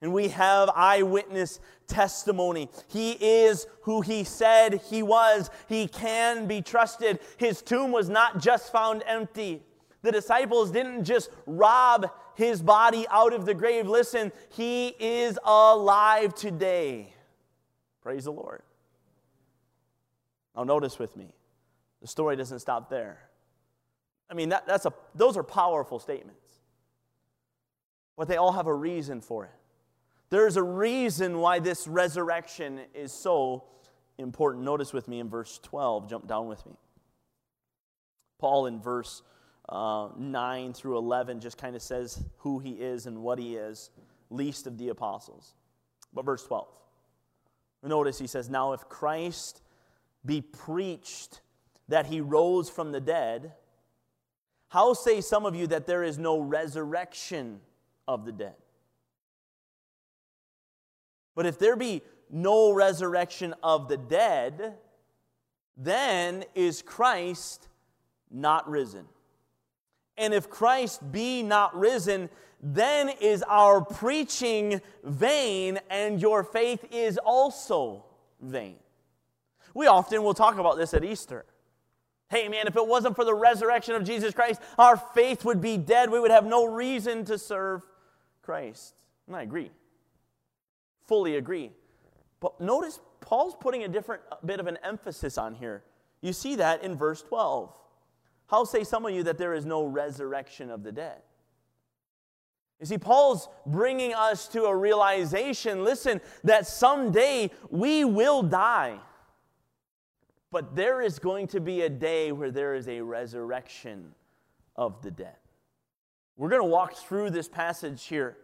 And 0.02 0.14
we 0.14 0.30
have 0.30 0.70
eyewitness 0.74 1.60
testimony. 1.86 2.70
He 2.88 3.18
is 3.20 3.68
who 3.82 4.00
he 4.00 4.24
said 4.24 4.80
he 4.90 5.04
was. 5.04 5.50
He 5.68 5.90
can 5.90 6.48
be 6.48 6.62
trusted. 6.62 7.20
His 7.36 7.62
tomb 7.62 7.92
was 7.92 8.08
not 8.08 8.40
just 8.40 8.72
found 8.72 9.04
empty. 9.06 9.62
The 10.04 10.14
disciples 10.14 10.72
didn't 10.72 11.04
just 11.04 11.30
rob 11.46 12.10
his 12.36 12.62
body 12.62 13.06
out 13.12 13.34
of 13.34 13.46
the 13.46 13.54
grave. 13.54 13.86
Listen, 13.86 14.32
he 14.48 14.96
is 14.98 15.38
alive 15.44 16.34
today. 16.36 17.14
Praise 18.02 18.24
the 18.24 18.32
Lord. 18.32 18.62
Now, 20.58 20.64
notice 20.64 20.98
with 20.98 21.16
me, 21.16 21.28
the 22.02 22.08
story 22.08 22.36
doesn't 22.36 22.60
stop 22.60 22.90
there. 22.90 23.20
I 24.30 24.34
mean, 24.34 24.50
that, 24.50 24.66
that's 24.66 24.88
a, 24.88 24.94
those 25.14 25.38
are 25.38 25.44
powerful 25.44 26.00
statements. 26.00 26.44
But 28.18 28.28
they 28.28 28.38
all 28.38 28.52
have 28.52 28.66
a 28.66 28.74
reason 28.74 29.22
for 29.22 29.46
it. 29.46 29.52
There's 30.32 30.58
a 30.58 30.64
reason 30.64 31.38
why 31.38 31.60
this 31.60 31.88
resurrection 31.88 32.82
is 32.96 33.14
so 33.14 33.66
important. 34.18 34.66
Notice 34.66 34.92
with 34.92 35.08
me 35.08 35.20
in 35.20 35.30
verse 35.30 35.60
12, 35.62 36.10
jump 36.10 36.28
down 36.28 36.48
with 36.48 36.66
me. 36.66 36.74
Paul 38.40 38.66
in 38.66 38.82
verse 38.82 39.22
uh, 39.70 40.10
9 40.18 40.74
through 40.74 40.98
11 40.98 41.40
just 41.40 41.58
kind 41.58 41.76
of 41.76 41.82
says 41.82 42.24
who 42.38 42.60
he 42.60 42.72
is 42.72 43.06
and 43.06 43.22
what 43.22 43.38
he 43.38 43.56
is, 43.56 43.92
least 44.32 44.66
of 44.66 44.78
the 44.78 44.90
apostles. 44.90 45.54
But 46.14 46.26
verse 46.26 46.44
12, 46.44 46.68
notice 47.84 48.18
he 48.18 48.28
says, 48.28 48.50
Now 48.50 48.74
if 48.74 48.82
Christ 48.90 49.62
be 50.28 50.42
preached 50.42 51.42
that 51.88 52.06
he 52.06 52.22
rose 52.22 52.70
from 52.70 52.92
the 52.92 53.02
dead, 53.02 53.54
how 54.68 54.94
say 54.94 55.22
some 55.22 55.46
of 55.46 55.56
you 55.56 55.66
that 55.68 55.88
there 55.88 56.04
is 56.04 56.20
no 56.20 56.40
resurrection 56.40 57.62
of 58.08 58.26
the 58.26 58.32
dead? 58.32 58.56
But 61.34 61.46
if 61.46 61.58
there 61.58 61.76
be 61.76 62.02
no 62.30 62.72
resurrection 62.74 63.56
of 63.64 63.88
the 63.88 63.98
dead, 63.98 64.76
then 65.78 66.44
is 66.54 66.82
Christ 66.82 67.68
not 68.30 68.70
risen. 68.70 69.06
And 70.18 70.34
if 70.34 70.50
Christ 70.50 71.12
be 71.12 71.44
not 71.44 71.78
risen, 71.78 72.30
then 72.62 73.10
is 73.22 73.44
our 73.44 73.82
preaching 73.82 74.82
vain, 75.04 75.80
and 75.90 76.20
your 76.20 76.44
faith 76.44 76.84
is 76.92 77.18
also 77.20 78.04
vain. 78.42 78.78
We 79.78 79.86
often 79.86 80.24
will 80.24 80.34
talk 80.34 80.58
about 80.58 80.76
this 80.76 80.96
at 80.96 81.04
Easter. 81.04 81.46
Hey, 82.32 82.48
man, 82.48 82.66
if 82.66 82.76
it 82.76 82.88
wasn't 82.88 83.16
for 83.16 83.24
the 83.24 83.36
resurrection 83.36 83.94
of 83.94 84.04
Jesus 84.04 84.34
Christ, 84.34 84.60
our 84.80 84.98
faith 84.98 85.46
would 85.46 85.62
be 85.62 85.78
dead. 85.78 86.10
We 86.10 86.20
would 86.20 86.32
have 86.32 86.48
no 86.48 86.66
reason 86.66 87.24
to 87.26 87.38
serve 87.38 87.86
Christ. 88.42 88.96
And 89.28 89.36
I 89.36 89.44
agree. 89.44 89.70
Fully 91.06 91.36
agree. 91.36 91.70
But 92.40 92.60
notice 92.60 93.00
Paul's 93.22 93.56
putting 93.60 93.84
a 93.84 93.88
different 93.88 94.24
bit 94.44 94.60
of 94.60 94.66
an 94.66 94.80
emphasis 94.84 95.38
on 95.38 95.54
here. 95.54 95.84
You 96.22 96.34
see 96.34 96.56
that 96.56 96.84
in 96.84 96.96
verse 96.96 97.22
12. 97.22 97.72
How 98.48 98.64
say 98.64 98.84
some 98.84 99.06
of 99.06 99.14
you 99.14 99.22
that 99.24 99.38
there 99.38 99.54
is 99.54 99.68
no 99.68 99.86
resurrection 99.86 100.72
of 100.72 100.82
the 100.82 100.92
dead? 100.92 101.22
You 102.80 102.88
see, 102.88 102.98
Paul's 102.98 103.48
bringing 103.68 104.16
us 104.16 104.48
to 104.48 104.64
a 104.64 104.76
realization 104.76 105.84
listen, 105.84 106.20
that 106.44 106.66
someday 106.66 107.52
we 107.70 108.06
will 108.06 108.42
die. 108.42 109.02
But 110.52 110.76
there 110.76 111.02
is 111.02 111.20
going 111.20 111.48
to 111.48 111.60
be 111.60 111.82
a 111.82 111.90
day 111.90 112.32
where 112.32 112.52
there 112.52 112.76
is 112.76 112.88
a 112.88 113.02
resurrection 113.02 114.14
of 114.76 115.02
the 115.02 115.12
dead. 115.12 115.36
We're 116.38 116.50
going 116.50 116.62
to 116.62 116.68
walk 116.68 116.96
through 116.96 117.32
this 117.32 117.48
passage 117.48 118.06
here 118.06 118.38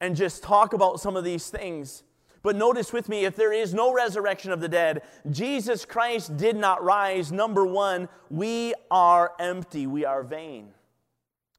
and 0.00 0.14
just 0.14 0.42
talk 0.42 0.74
about 0.74 1.00
some 1.00 1.16
of 1.16 1.24
these 1.24 1.50
things. 1.50 2.04
But 2.42 2.54
notice 2.54 2.92
with 2.92 3.08
me, 3.08 3.24
if 3.24 3.34
there 3.34 3.52
is 3.52 3.74
no 3.74 3.92
resurrection 3.92 4.52
of 4.52 4.60
the 4.60 4.68
dead, 4.68 5.02
Jesus 5.30 5.84
Christ 5.84 6.36
did 6.36 6.56
not 6.56 6.84
rise. 6.84 7.32
Number 7.32 7.66
one, 7.66 8.08
we 8.30 8.74
are 8.90 9.32
empty. 9.40 9.86
We 9.86 10.04
are 10.04 10.22
vain. 10.22 10.68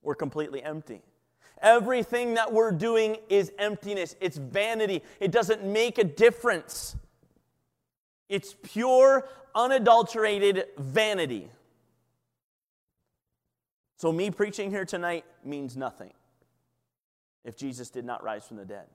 We're 0.02 0.15
completely 0.15 0.63
empty. 0.63 1.02
Everything 1.62 2.36
that 2.36 2.54
we're 2.54 2.72
doing 2.72 3.17
is 3.28 3.52
emptiness, 3.60 4.15
it's 4.22 4.38
vanity. 4.38 5.04
It 5.19 5.32
doesn't 5.32 5.65
make 5.65 5.98
a 5.98 6.06
difference. 6.06 6.95
It's 8.30 8.56
pure, 8.62 9.28
unadulterated 9.56 10.68
vanity. 10.78 11.50
So, 13.98 14.13
me 14.13 14.32
preaching 14.32 14.70
here 14.70 14.86
tonight 14.86 15.26
means 15.44 15.76
nothing 15.76 16.13
if 17.44 17.58
Jesus 17.58 17.89
did 17.89 18.06
not 18.06 18.24
rise 18.24 18.48
from 18.48 18.58
the 18.58 18.65
dead. 18.65 18.86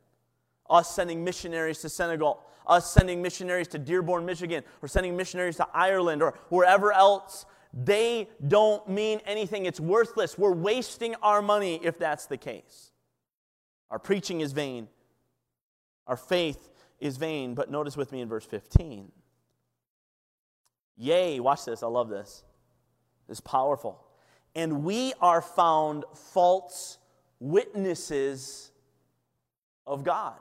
Us 0.71 0.95
sending 0.95 1.23
missionaries 1.23 1.81
to 1.81 1.89
Senegal, 1.89 2.41
us 2.67 2.91
sending 2.91 3.21
missionaries 3.21 3.69
to 3.69 3.79
Dearborn, 3.79 4.25
Michigan, 4.25 4.63
or 4.81 4.89
sending 4.89 5.17
missionaries 5.17 5.57
to 5.57 5.69
Ireland 5.75 6.23
or 6.23 6.35
wherever 6.49 6.93
else, 6.93 7.45
they 7.75 8.29
don't 8.47 8.89
mean 8.89 9.21
anything. 9.27 9.67
It's 9.67 9.81
worthless. 9.81 10.39
We're 10.39 10.55
wasting 10.55 11.17
our 11.17 11.43
money 11.43 11.81
if 11.83 11.99
that's 11.99 12.27
the 12.27 12.37
case. 12.37 12.93
Our 13.91 13.99
preaching 13.99 14.41
is 14.41 14.53
vain, 14.53 14.89
our 16.07 16.17
faith 16.17 16.71
is 16.99 17.17
vain. 17.17 17.55
But 17.55 17.71
notice 17.71 17.97
with 17.97 18.13
me 18.13 18.21
in 18.21 18.29
verse 18.29 18.47
15. 18.47 19.13
Yea, 20.97 21.41
watch 21.41 21.65
this, 21.65 21.83
I 21.83 21.87
love 21.87 22.09
this. 22.09 22.45
It's 23.29 23.41
powerful. 23.41 24.01
And 24.55 24.85
we 24.85 25.13
are 25.21 25.43
found 25.43 26.05
false 26.15 26.99
witnesses 27.41 28.71
of 29.87 30.05
God. 30.05 30.35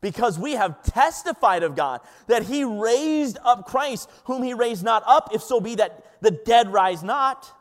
Because 0.00 0.38
we 0.38 0.52
have 0.52 0.82
testified 0.82 1.62
of 1.62 1.76
God 1.76 2.00
that 2.26 2.44
He 2.44 2.64
raised 2.64 3.38
up 3.44 3.66
Christ, 3.66 4.08
whom 4.24 4.42
He 4.42 4.54
raised 4.54 4.84
not 4.84 5.02
up, 5.06 5.30
if 5.32 5.42
so 5.42 5.60
be 5.60 5.76
that 5.76 6.04
the 6.20 6.30
dead 6.30 6.72
rise 6.72 7.02
not. 7.02 7.52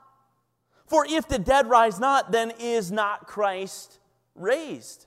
For 0.87 1.05
if 1.07 1.27
the 1.27 1.39
dead 1.39 1.67
rise 1.67 1.99
not, 1.99 2.31
then 2.31 2.51
is 2.59 2.91
not 2.91 3.27
Christ 3.27 3.99
raised. 4.35 5.05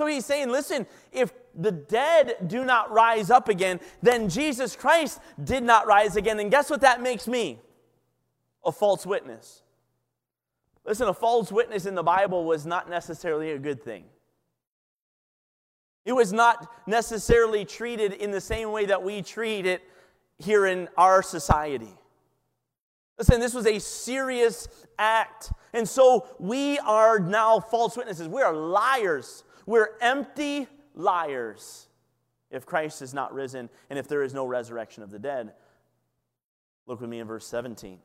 So 0.00 0.06
he's 0.06 0.24
saying, 0.24 0.48
listen, 0.48 0.86
if 1.12 1.30
the 1.54 1.72
dead 1.72 2.36
do 2.46 2.64
not 2.64 2.90
rise 2.90 3.30
up 3.30 3.50
again, 3.50 3.80
then 4.00 4.30
Jesus 4.30 4.74
Christ 4.74 5.20
did 5.44 5.62
not 5.62 5.86
rise 5.86 6.16
again. 6.16 6.40
And 6.40 6.50
guess 6.50 6.70
what 6.70 6.80
that 6.80 7.02
makes 7.02 7.28
me? 7.28 7.60
A 8.64 8.72
false 8.72 9.04
witness. 9.04 9.60
Listen, 10.86 11.06
a 11.06 11.12
false 11.12 11.52
witness 11.52 11.84
in 11.84 11.94
the 11.94 12.02
Bible 12.02 12.46
was 12.46 12.64
not 12.64 12.88
necessarily 12.88 13.50
a 13.50 13.58
good 13.58 13.82
thing. 13.82 14.04
It 16.06 16.14
was 16.14 16.32
not 16.32 16.66
necessarily 16.86 17.66
treated 17.66 18.14
in 18.14 18.30
the 18.30 18.40
same 18.40 18.72
way 18.72 18.86
that 18.86 19.02
we 19.02 19.20
treat 19.20 19.66
it 19.66 19.82
here 20.38 20.64
in 20.64 20.88
our 20.96 21.22
society. 21.22 21.94
Listen, 23.18 23.38
this 23.38 23.52
was 23.52 23.66
a 23.66 23.78
serious 23.78 24.66
act. 24.98 25.52
And 25.74 25.86
so 25.86 26.26
we 26.38 26.78
are 26.78 27.18
now 27.18 27.60
false 27.60 27.98
witnesses. 27.98 28.28
We 28.28 28.40
are 28.40 28.54
liars. 28.54 29.44
We're 29.66 29.90
empty 30.00 30.66
liars 30.94 31.88
if 32.50 32.66
Christ 32.66 33.02
is 33.02 33.14
not 33.14 33.32
risen 33.32 33.68
and 33.88 33.98
if 33.98 34.08
there 34.08 34.22
is 34.22 34.34
no 34.34 34.44
resurrection 34.46 35.02
of 35.02 35.10
the 35.10 35.18
dead. 35.18 35.52
Look 36.86 37.00
with 37.00 37.10
me 37.10 37.20
in 37.20 37.26
verse 37.26 37.46
17. 37.46 37.98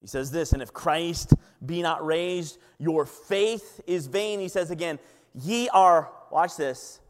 He 0.00 0.06
says 0.06 0.30
this, 0.30 0.52
and 0.52 0.62
if 0.62 0.72
Christ 0.72 1.34
be 1.64 1.82
not 1.82 2.04
raised, 2.04 2.58
your 2.78 3.04
faith 3.04 3.80
is 3.86 4.06
vain. 4.06 4.40
He 4.40 4.48
says 4.48 4.70
again, 4.70 4.98
ye 5.34 5.68
are, 5.68 6.10
watch 6.30 6.56
this, 6.56 7.00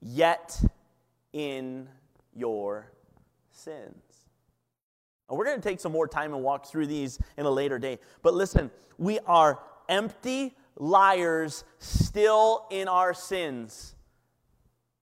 yet 0.00 0.62
in 1.32 1.88
your 2.34 2.92
sins. 3.50 3.96
Now, 5.28 5.36
we're 5.36 5.46
going 5.46 5.60
to 5.60 5.66
take 5.66 5.80
some 5.80 5.92
more 5.92 6.06
time 6.06 6.34
and 6.34 6.42
walk 6.42 6.66
through 6.66 6.86
these 6.86 7.18
in 7.38 7.46
a 7.46 7.50
later 7.50 7.78
day. 7.78 7.98
But 8.22 8.34
listen, 8.34 8.70
we 8.98 9.18
are 9.20 9.58
empty 9.88 10.54
liars 10.76 11.64
still 11.78 12.66
in 12.70 12.88
our 12.88 13.14
sins 13.14 13.94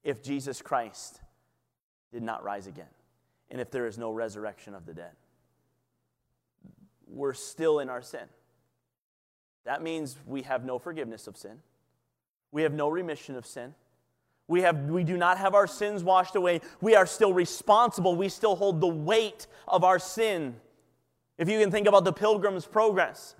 if 0.03 0.21
Jesus 0.21 0.61
Christ 0.61 1.21
did 2.11 2.23
not 2.23 2.43
rise 2.43 2.67
again 2.67 2.85
and 3.49 3.59
if 3.61 3.71
there 3.71 3.87
is 3.87 3.97
no 3.97 4.11
resurrection 4.11 4.75
of 4.75 4.85
the 4.85 4.93
dead. 4.93 5.11
We're 7.07 7.33
still 7.33 7.79
in 7.79 7.89
our 7.89 8.01
sin. 8.01 8.27
That 9.65 9.81
means 9.81 10.17
we 10.25 10.41
have 10.43 10.65
no 10.65 10.79
forgiveness 10.79 11.27
of 11.27 11.37
sin. 11.37 11.59
We 12.51 12.63
have 12.63 12.73
no 12.73 12.89
remission 12.89 13.35
of 13.35 13.45
sin. 13.45 13.73
We, 14.47 14.61
have, 14.61 14.89
we 14.89 15.03
do 15.03 15.17
not 15.17 15.37
have 15.37 15.55
our 15.55 15.67
sins 15.67 16.03
washed 16.03 16.35
away. 16.35 16.61
We 16.81 16.95
are 16.95 17.05
still 17.05 17.33
responsible. 17.33 18.15
We 18.15 18.29
still 18.29 18.55
hold 18.55 18.81
the 18.81 18.87
weight 18.87 19.47
of 19.67 19.83
our 19.83 19.99
sin. 19.99 20.55
If 21.37 21.49
you 21.49 21.59
can 21.59 21.71
think 21.71 21.87
about 21.87 22.03
the 22.03 22.13
pilgrim's 22.13 22.65
progress, 22.65 23.35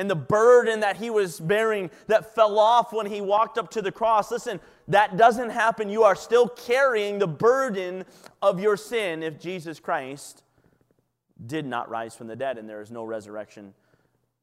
and 0.00 0.08
the 0.08 0.16
burden 0.16 0.80
that 0.80 0.96
he 0.96 1.10
was 1.10 1.38
bearing 1.38 1.90
that 2.06 2.34
fell 2.34 2.58
off 2.58 2.90
when 2.90 3.04
he 3.04 3.20
walked 3.20 3.58
up 3.58 3.70
to 3.72 3.82
the 3.82 3.92
cross. 3.92 4.30
Listen, 4.30 4.58
that 4.88 5.18
doesn't 5.18 5.50
happen. 5.50 5.90
You 5.90 6.04
are 6.04 6.14
still 6.14 6.48
carrying 6.48 7.18
the 7.18 7.26
burden 7.26 8.06
of 8.40 8.58
your 8.58 8.78
sin 8.78 9.22
if 9.22 9.38
Jesus 9.38 9.78
Christ 9.78 10.42
did 11.46 11.66
not 11.66 11.90
rise 11.90 12.16
from 12.16 12.28
the 12.28 12.34
dead 12.36 12.56
and 12.56 12.66
there 12.66 12.80
is 12.80 12.90
no 12.90 13.04
resurrection 13.04 13.74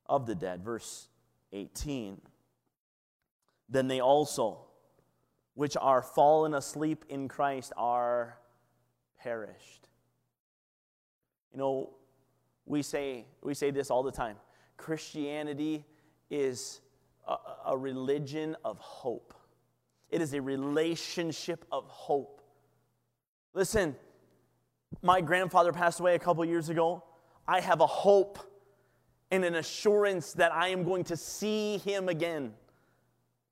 of 0.05 0.27
the 0.27 0.35
dead. 0.35 0.63
Verse 0.63 1.07
18. 1.51 2.21
Then 3.67 3.87
they 3.87 3.99
also, 3.99 4.59
which 5.55 5.75
are 5.75 6.03
fallen 6.03 6.53
asleep 6.53 7.03
in 7.09 7.27
Christ, 7.27 7.73
are 7.75 8.37
perished. 9.19 9.89
You 11.51 11.57
know, 11.57 11.89
we 12.67 12.83
say, 12.83 13.25
we 13.41 13.55
say 13.55 13.71
this 13.71 13.89
all 13.89 14.03
the 14.03 14.11
time 14.11 14.35
Christianity 14.77 15.85
is 16.29 16.81
a, 17.27 17.35
a 17.67 17.77
religion 17.77 18.55
of 18.63 18.77
hope, 18.79 19.33
it 20.09 20.21
is 20.21 20.33
a 20.33 20.41
relationship 20.41 21.65
of 21.71 21.85
hope. 21.87 22.41
Listen, 23.53 23.95
my 25.01 25.19
grandfather 25.21 25.73
passed 25.73 25.99
away 25.99 26.15
a 26.15 26.19
couple 26.19 26.45
years 26.45 26.69
ago. 26.69 27.03
I 27.47 27.59
have 27.59 27.81
a 27.81 27.87
hope 27.87 28.39
and 29.31 29.43
an 29.43 29.55
assurance 29.55 30.33
that 30.33 30.53
I 30.53 30.69
am 30.69 30.83
going 30.83 31.03
to 31.05 31.17
see 31.17 31.77
him 31.79 32.07
again 32.07 32.53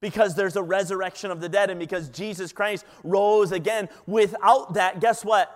because 0.02 0.36
there's 0.36 0.56
a 0.56 0.64
resurrection 0.64 1.32
of 1.32 1.42
the 1.42 1.50
dead 1.50 1.70
and 1.70 1.80
because 1.80 2.10
Jesus 2.10 2.52
Christ 2.52 2.86
rose 3.04 3.52
again. 3.52 3.90
Without 4.06 4.76
that, 4.76 5.00
guess 5.00 5.26
what? 5.26 5.50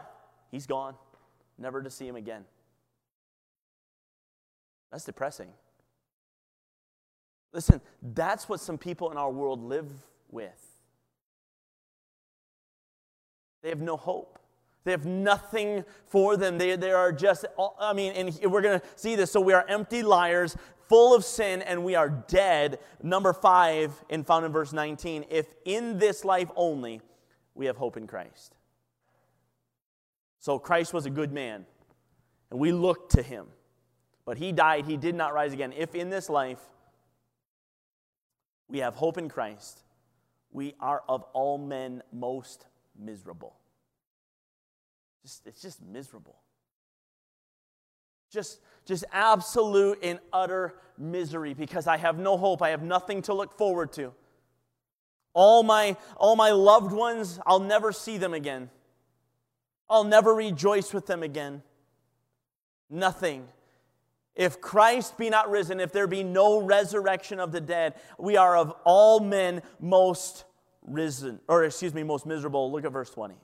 He's 0.52 0.66
gone, 0.66 0.96
never 1.58 1.82
to 1.82 1.90
see 1.90 2.08
him 2.08 2.16
again. 2.16 2.46
That's 4.92 5.04
depressing. 5.04 5.50
Listen, 7.52 7.82
that's 8.02 8.48
what 8.48 8.60
some 8.60 8.78
people 8.78 9.12
in 9.12 9.18
our 9.18 9.32
world 9.32 9.64
live 9.64 9.90
with. 10.30 10.66
They 13.62 13.70
have 13.70 13.82
no 13.82 13.98
hope. 13.98 14.40
They 14.84 14.92
have 14.92 15.06
nothing 15.06 15.84
for 16.06 16.38
them. 16.38 16.58
They, 16.58 16.76
they 16.76 16.92
are 16.92 17.12
just, 17.12 17.46
I 17.80 17.94
mean, 17.94 18.14
and 18.14 18.52
we're 18.52 18.62
going 18.62 18.80
to 18.80 18.86
see 18.96 19.16
this. 19.16 19.32
So 19.32 19.42
we 19.42 19.54
are 19.54 19.66
empty 19.68 20.04
liars, 20.04 20.56
full 20.88 21.14
of 21.14 21.26
sin, 21.26 21.62
and 21.62 21.84
we 21.84 21.96
are 21.96 22.10
dead. 22.10 22.80
Number 23.04 23.34
five, 23.34 23.92
and 24.10 24.26
found 24.26 24.46
in 24.46 24.52
verse 24.52 24.72
19, 24.72 25.26
if 25.30 25.48
in 25.66 26.00
this 26.00 26.24
life 26.24 26.50
only 26.56 27.02
we 27.56 27.66
have 27.66 27.78
hope 27.78 27.98
in 27.98 28.08
Christ. 28.08 28.56
So 30.40 30.58
Christ 30.58 30.94
was 30.94 31.06
a 31.06 31.10
good 31.10 31.34
man, 31.34 31.66
and 32.50 32.60
we 32.60 32.72
look 32.72 33.10
to 33.10 33.22
him. 33.22 33.48
But 34.30 34.38
he 34.38 34.52
died, 34.52 34.86
he 34.86 34.96
did 34.96 35.16
not 35.16 35.34
rise 35.34 35.54
again. 35.54 35.74
If 35.76 35.96
in 35.96 36.12
this 36.12 36.30
life 36.30 36.60
we 38.68 38.78
have 38.78 38.94
hope 38.94 39.18
in 39.18 39.28
Christ, 39.28 39.82
we 40.52 40.76
are 40.80 41.02
of 41.10 41.24
all 41.34 41.58
men 41.58 42.04
most 42.14 42.68
miserable. 42.96 43.56
Just, 45.24 45.48
it's 45.48 45.64
just 45.64 45.82
miserable. 45.82 46.36
Just, 48.32 48.60
just 48.86 49.04
absolute 49.12 49.98
and 50.04 50.20
utter 50.32 50.76
misery 50.96 51.56
because 51.56 51.88
I 51.88 51.98
have 51.98 52.20
no 52.20 52.38
hope. 52.38 52.62
I 52.62 52.70
have 52.70 52.84
nothing 52.84 53.24
to 53.24 53.34
look 53.34 53.58
forward 53.58 53.92
to. 53.94 54.14
All 55.34 55.64
my, 55.64 55.98
all 56.18 56.36
my 56.36 56.52
loved 56.52 56.92
ones, 56.92 57.40
I'll 57.48 57.62
never 57.62 57.92
see 57.92 58.20
them 58.20 58.36
again. 58.36 58.70
I'll 59.90 60.04
never 60.04 60.36
rejoice 60.36 60.94
with 60.94 61.08
them 61.08 61.24
again. 61.24 61.64
Nothing. 62.92 63.48
If 64.40 64.62
Christ 64.62 65.18
be 65.18 65.30
not 65.30 65.52
risen, 65.52 65.82
if 65.82 65.92
there 65.92 66.08
be 66.08 66.24
no 66.24 66.62
resurrection 66.62 67.42
of 67.42 67.52
the 67.52 67.60
dead, 67.60 67.96
we 68.18 68.38
are 68.38 68.56
of 68.56 68.74
all 68.86 69.20
men 69.20 69.62
most 69.82 70.46
risen, 70.82 71.42
or 71.50 71.66
excuse 71.66 71.94
me, 71.94 72.04
most 72.04 72.26
miserable. 72.26 72.72
Look 72.72 72.86
at 72.86 72.94
verse 72.94 73.10
20. 73.10 73.36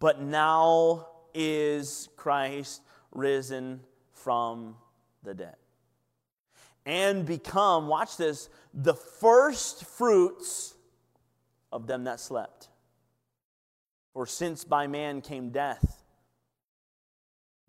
But 0.00 0.20
now 0.20 1.06
is 1.32 2.08
Christ 2.16 2.82
risen 3.12 3.82
from 4.12 4.74
the 5.22 5.34
dead 5.34 5.54
and 6.84 7.24
become, 7.24 7.86
watch 7.86 8.16
this, 8.16 8.48
the 8.74 8.94
first 8.94 9.84
fruits 9.84 10.74
of 11.70 11.86
them 11.86 12.02
that 12.04 12.18
slept. 12.18 12.70
For 14.14 14.26
since 14.26 14.64
by 14.64 14.88
man 14.88 15.20
came 15.20 15.50
death, 15.50 16.01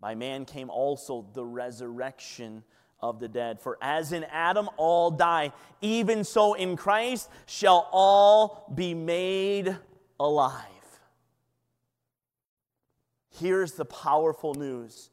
by 0.04 0.14
man 0.14 0.44
came 0.44 0.68
also 0.68 1.24
the 1.32 1.42
resurrection 1.42 2.62
of 3.00 3.20
the 3.20 3.26
dead. 3.26 3.58
For 3.58 3.78
as 3.80 4.12
in 4.12 4.24
Adam 4.24 4.68
all 4.76 5.10
die, 5.10 5.50
even 5.80 6.24
so 6.24 6.52
in 6.52 6.76
Christ 6.76 7.30
shall 7.46 7.88
all 7.90 8.70
be 8.74 8.92
made 8.92 9.74
alive. 10.20 10.60
Here's 13.30 13.72
the 13.72 13.86
powerful 13.86 14.52
news. 14.52 15.08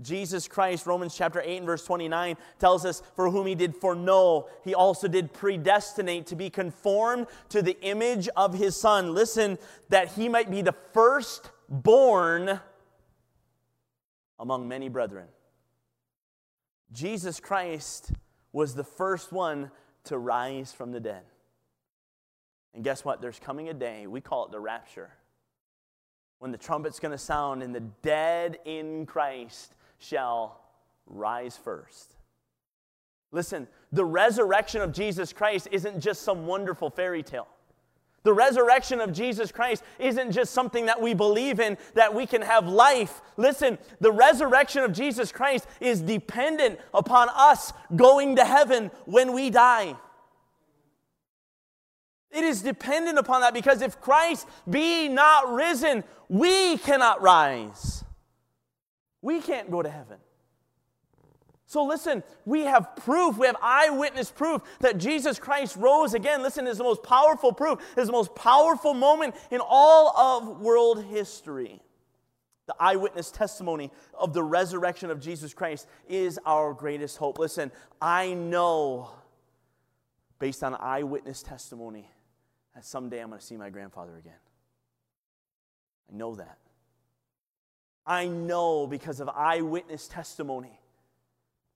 Jesus 0.00 0.48
Christ, 0.48 0.86
Romans 0.86 1.14
chapter 1.14 1.42
8 1.44 1.58
and 1.58 1.66
verse 1.66 1.84
29, 1.84 2.38
tells 2.58 2.86
us, 2.86 3.02
For 3.14 3.28
whom 3.28 3.46
he 3.46 3.54
did 3.54 3.76
foreknow, 3.76 4.48
he 4.64 4.74
also 4.74 5.08
did 5.08 5.34
predestinate 5.34 6.26
to 6.28 6.36
be 6.36 6.48
conformed 6.48 7.26
to 7.50 7.60
the 7.60 7.78
image 7.82 8.30
of 8.34 8.54
his 8.54 8.80
Son. 8.80 9.12
Listen, 9.12 9.58
that 9.90 10.12
he 10.12 10.30
might 10.30 10.50
be 10.50 10.62
the 10.62 10.74
firstborn 10.94 12.60
among 14.42 14.66
many 14.66 14.88
brethren. 14.88 15.28
Jesus 16.92 17.38
Christ 17.40 18.10
was 18.52 18.74
the 18.74 18.84
first 18.84 19.32
one 19.32 19.70
to 20.04 20.18
rise 20.18 20.72
from 20.72 20.90
the 20.90 21.00
dead. 21.00 21.22
And 22.74 22.82
guess 22.82 23.04
what? 23.04 23.22
There's 23.22 23.38
coming 23.38 23.68
a 23.68 23.74
day, 23.74 24.06
we 24.08 24.20
call 24.20 24.46
it 24.46 24.50
the 24.50 24.58
rapture, 24.58 25.10
when 26.40 26.50
the 26.50 26.58
trumpet's 26.58 26.98
going 26.98 27.12
to 27.12 27.18
sound 27.18 27.62
and 27.62 27.72
the 27.72 27.84
dead 28.02 28.58
in 28.64 29.06
Christ 29.06 29.74
shall 29.98 30.60
rise 31.06 31.56
first. 31.56 32.16
Listen, 33.30 33.68
the 33.92 34.04
resurrection 34.04 34.80
of 34.80 34.92
Jesus 34.92 35.32
Christ 35.32 35.68
isn't 35.70 36.00
just 36.00 36.22
some 36.22 36.46
wonderful 36.46 36.90
fairy 36.90 37.22
tale. 37.22 37.46
The 38.24 38.32
resurrection 38.32 39.00
of 39.00 39.12
Jesus 39.12 39.50
Christ 39.50 39.82
isn't 39.98 40.30
just 40.30 40.52
something 40.52 40.86
that 40.86 41.00
we 41.00 41.12
believe 41.12 41.58
in, 41.58 41.76
that 41.94 42.14
we 42.14 42.26
can 42.26 42.42
have 42.42 42.68
life. 42.68 43.20
Listen, 43.36 43.78
the 44.00 44.12
resurrection 44.12 44.82
of 44.84 44.92
Jesus 44.92 45.32
Christ 45.32 45.66
is 45.80 46.00
dependent 46.00 46.78
upon 46.94 47.28
us 47.34 47.72
going 47.96 48.36
to 48.36 48.44
heaven 48.44 48.90
when 49.06 49.32
we 49.32 49.50
die. 49.50 49.96
It 52.30 52.44
is 52.44 52.62
dependent 52.62 53.18
upon 53.18 53.42
that 53.42 53.52
because 53.54 53.82
if 53.82 54.00
Christ 54.00 54.46
be 54.70 55.08
not 55.08 55.52
risen, 55.52 56.04
we 56.28 56.78
cannot 56.78 57.20
rise. 57.20 58.04
We 59.20 59.40
can't 59.40 59.70
go 59.70 59.82
to 59.82 59.90
heaven. 59.90 60.18
So 61.72 61.84
listen, 61.84 62.22
we 62.44 62.64
have 62.64 62.96
proof, 62.96 63.38
we 63.38 63.46
have 63.46 63.56
eyewitness 63.62 64.30
proof 64.30 64.60
that 64.80 64.98
Jesus 64.98 65.38
Christ 65.38 65.74
rose 65.76 66.12
again. 66.12 66.42
Listen, 66.42 66.66
is 66.66 66.76
the 66.76 66.84
most 66.84 67.02
powerful 67.02 67.50
proof, 67.50 67.78
is 67.96 68.08
the 68.08 68.12
most 68.12 68.34
powerful 68.34 68.92
moment 68.92 69.34
in 69.50 69.62
all 69.64 70.14
of 70.14 70.60
world 70.60 71.02
history. 71.06 71.80
The 72.66 72.74
eyewitness 72.78 73.30
testimony 73.30 73.90
of 74.12 74.34
the 74.34 74.42
resurrection 74.42 75.10
of 75.10 75.18
Jesus 75.18 75.54
Christ 75.54 75.86
is 76.06 76.38
our 76.44 76.74
greatest 76.74 77.16
hope. 77.16 77.38
Listen, 77.38 77.72
I 78.02 78.34
know, 78.34 79.08
based 80.38 80.62
on 80.62 80.74
eyewitness 80.74 81.42
testimony, 81.42 82.06
that 82.74 82.84
someday 82.84 83.20
I'm 83.20 83.28
going 83.28 83.40
to 83.40 83.46
see 83.46 83.56
my 83.56 83.70
grandfather 83.70 84.18
again. 84.18 84.34
I 86.12 86.16
know 86.18 86.34
that. 86.34 86.58
I 88.04 88.26
know 88.26 88.86
because 88.86 89.20
of 89.20 89.30
eyewitness 89.30 90.06
testimony 90.06 90.78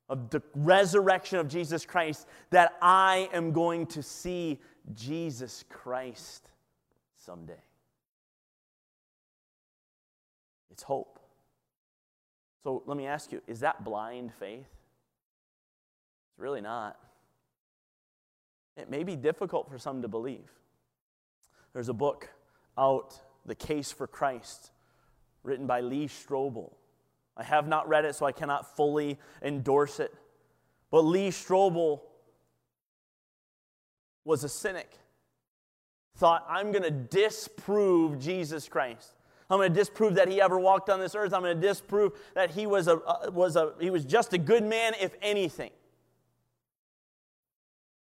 of 0.08 0.30
the 0.30 0.42
resurrection 0.54 1.38
of 1.38 1.48
Jesus 1.48 1.84
Christ 1.84 2.26
that 2.50 2.74
I 2.80 3.28
am 3.32 3.52
going 3.52 3.86
to 3.88 4.02
see 4.02 4.60
Jesus 4.94 5.64
Christ 5.68 6.48
someday. 7.16 7.54
It's 10.70 10.82
hope. 10.82 11.18
So 12.62 12.82
let 12.86 12.96
me 12.96 13.06
ask 13.06 13.32
you 13.32 13.40
is 13.46 13.60
that 13.60 13.84
blind 13.84 14.32
faith? 14.34 14.66
It's 16.30 16.38
really 16.38 16.60
not. 16.60 16.98
It 18.76 18.90
may 18.90 19.02
be 19.02 19.16
difficult 19.16 19.70
for 19.70 19.78
some 19.78 20.02
to 20.02 20.08
believe. 20.08 20.50
There's 21.72 21.88
a 21.88 21.94
book 21.94 22.28
out, 22.76 23.18
The 23.46 23.54
Case 23.54 23.90
for 23.90 24.06
Christ, 24.06 24.70
written 25.42 25.66
by 25.66 25.80
Lee 25.80 26.08
Strobel. 26.08 26.72
I 27.36 27.44
have 27.44 27.68
not 27.68 27.88
read 27.88 28.04
it, 28.04 28.14
so 28.14 28.26
I 28.26 28.32
cannot 28.32 28.76
fully 28.76 29.18
endorse 29.42 30.00
it. 30.00 30.14
But 30.90 31.02
Lee 31.02 31.28
Strobel 31.28 32.00
was 34.24 34.44
a 34.44 34.48
cynic. 34.48 34.90
Thought, 36.16 36.46
I'm 36.48 36.72
going 36.72 36.82
to 36.82 36.90
disprove 36.90 38.18
Jesus 38.18 38.68
Christ. 38.68 39.12
I'm 39.50 39.58
going 39.58 39.72
to 39.72 39.78
disprove 39.78 40.14
that 40.14 40.28
he 40.28 40.40
ever 40.40 40.58
walked 40.58 40.88
on 40.90 40.98
this 40.98 41.14
earth. 41.14 41.32
I'm 41.32 41.42
going 41.42 41.60
to 41.60 41.66
disprove 41.66 42.12
that 42.34 42.50
he 42.50 42.66
was, 42.66 42.88
a, 42.88 42.96
uh, 42.96 43.30
was, 43.30 43.54
a, 43.56 43.74
he 43.78 43.90
was 43.90 44.04
just 44.04 44.32
a 44.32 44.38
good 44.38 44.64
man, 44.64 44.94
if 45.00 45.14
anything. 45.22 45.70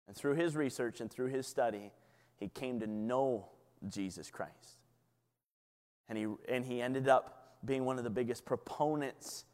And 0.08 0.16
through 0.16 0.34
his 0.34 0.56
research 0.56 1.00
and 1.00 1.10
through 1.10 1.28
his 1.28 1.46
study, 1.46 1.92
he 2.36 2.48
came 2.48 2.80
to 2.80 2.86
know 2.86 3.46
Jesus 3.88 4.30
Christ. 4.30 4.80
And 6.08 6.16
he, 6.16 6.26
and 6.48 6.64
he 6.64 6.80
ended 6.80 7.08
up 7.08 7.45
being 7.66 7.84
one 7.84 7.98
of 7.98 8.04
the 8.04 8.10
biggest 8.10 8.44
proponents 8.44 9.44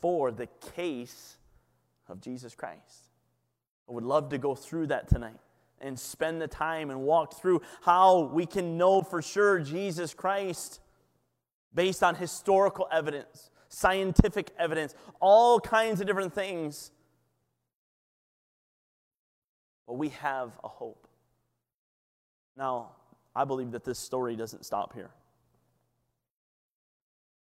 for 0.00 0.30
the 0.30 0.46
case 0.74 1.38
of 2.08 2.20
Jesus 2.20 2.54
Christ. 2.54 3.10
I 3.88 3.92
would 3.92 4.04
love 4.04 4.28
to 4.30 4.38
go 4.38 4.54
through 4.54 4.88
that 4.88 5.08
tonight 5.08 5.38
and 5.80 5.98
spend 5.98 6.40
the 6.40 6.48
time 6.48 6.90
and 6.90 7.02
walk 7.02 7.34
through 7.34 7.62
how 7.82 8.30
we 8.32 8.46
can 8.46 8.76
know 8.76 9.02
for 9.02 9.22
sure 9.22 9.58
Jesus 9.60 10.14
Christ 10.14 10.80
based 11.74 12.02
on 12.02 12.14
historical 12.14 12.88
evidence, 12.90 13.50
scientific 13.68 14.50
evidence, 14.58 14.94
all 15.20 15.60
kinds 15.60 16.00
of 16.00 16.06
different 16.06 16.32
things. 16.32 16.90
But 19.86 19.94
we 19.94 20.08
have 20.10 20.52
a 20.64 20.68
hope. 20.68 21.06
Now, 22.56 22.92
I 23.34 23.44
believe 23.44 23.72
that 23.72 23.84
this 23.84 23.98
story 23.98 24.34
doesn't 24.34 24.64
stop 24.64 24.94
here. 24.94 25.10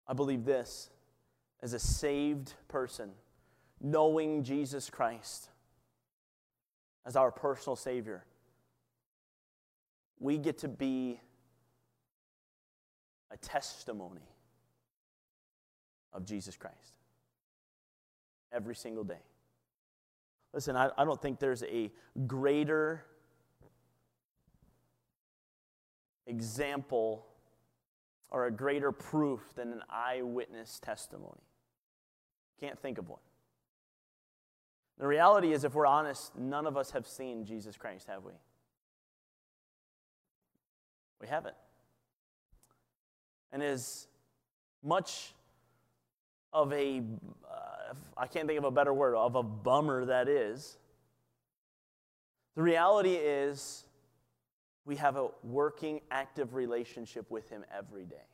I 0.06 0.12
believe 0.14 0.44
this 0.44 0.90
as 1.62 1.72
a 1.72 1.78
saved 1.78 2.54
person, 2.68 3.10
knowing 3.80 4.42
Jesus 4.42 4.90
Christ 4.90 5.48
as 7.06 7.16
our 7.16 7.30
personal 7.30 7.76
Savior, 7.76 8.24
we 10.18 10.38
get 10.38 10.58
to 10.58 10.68
be 10.68 11.20
a 13.30 13.36
testimony 13.36 14.28
of 16.12 16.24
Jesus 16.24 16.56
Christ 16.56 16.94
every 18.52 18.74
single 18.74 19.04
day. 19.04 19.22
Listen, 20.52 20.76
I, 20.76 20.90
I 20.98 21.04
don't 21.04 21.20
think 21.20 21.38
there's 21.38 21.62
a 21.64 21.90
greater 22.26 23.04
example 26.26 27.26
or 28.32 28.46
a 28.46 28.50
greater 28.50 28.90
proof 28.90 29.40
than 29.54 29.72
an 29.72 29.82
eyewitness 29.88 30.80
testimony? 30.80 31.42
Can't 32.58 32.78
think 32.80 32.98
of 32.98 33.08
one. 33.08 33.20
The 34.98 35.06
reality 35.06 35.52
is, 35.52 35.64
if 35.64 35.74
we're 35.74 35.86
honest, 35.86 36.36
none 36.36 36.66
of 36.66 36.76
us 36.76 36.90
have 36.92 37.06
seen 37.06 37.44
Jesus 37.44 37.76
Christ, 37.76 38.06
have 38.08 38.24
we? 38.24 38.32
We 41.20 41.28
haven't. 41.28 41.54
And 43.52 43.62
as 43.62 44.08
much 44.82 45.34
of 46.52 46.72
a, 46.72 47.02
uh, 47.44 47.94
I 48.16 48.26
can't 48.26 48.46
think 48.46 48.58
of 48.58 48.64
a 48.64 48.70
better 48.70 48.94
word, 48.94 49.14
of 49.14 49.34
a 49.34 49.42
bummer 49.42 50.06
that 50.06 50.28
is, 50.28 50.78
the 52.54 52.62
reality 52.62 53.14
is 53.14 53.84
we 54.84 54.96
have 54.96 55.16
a 55.16 55.28
working, 55.42 56.00
active 56.10 56.54
relationship 56.54 57.30
with 57.30 57.48
Him 57.48 57.64
every 57.76 58.04
day. 58.04 58.26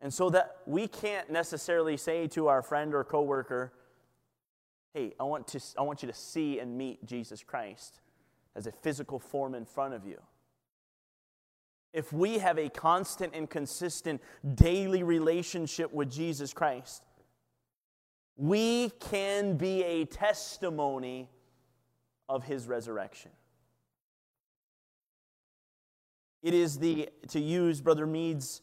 And 0.00 0.12
so 0.12 0.30
that 0.30 0.56
we 0.66 0.88
can't 0.88 1.30
necessarily 1.30 1.96
say 1.96 2.26
to 2.28 2.48
our 2.48 2.62
friend 2.62 2.94
or 2.94 3.04
coworker, 3.04 3.72
hey, 4.94 5.12
I 5.20 5.24
want, 5.24 5.46
to, 5.48 5.60
I 5.78 5.82
want 5.82 6.02
you 6.02 6.08
to 6.08 6.14
see 6.14 6.58
and 6.58 6.76
meet 6.76 7.04
Jesus 7.04 7.42
Christ 7.42 8.00
as 8.56 8.66
a 8.66 8.72
physical 8.72 9.18
form 9.18 9.54
in 9.54 9.64
front 9.64 9.94
of 9.94 10.06
you. 10.06 10.20
If 11.92 12.12
we 12.12 12.38
have 12.38 12.58
a 12.58 12.68
constant 12.68 13.34
and 13.34 13.50
consistent 13.50 14.20
daily 14.54 15.02
relationship 15.02 15.92
with 15.92 16.10
Jesus 16.10 16.52
Christ, 16.52 17.04
we 18.36 18.90
can 19.00 19.56
be 19.56 19.82
a 19.82 20.04
testimony 20.06 21.28
of 22.28 22.44
his 22.44 22.66
resurrection. 22.66 23.32
It 26.42 26.54
is 26.54 26.78
the, 26.78 27.08
to 27.28 27.40
use 27.40 27.80
Brother 27.80 28.06
Mead's 28.06 28.62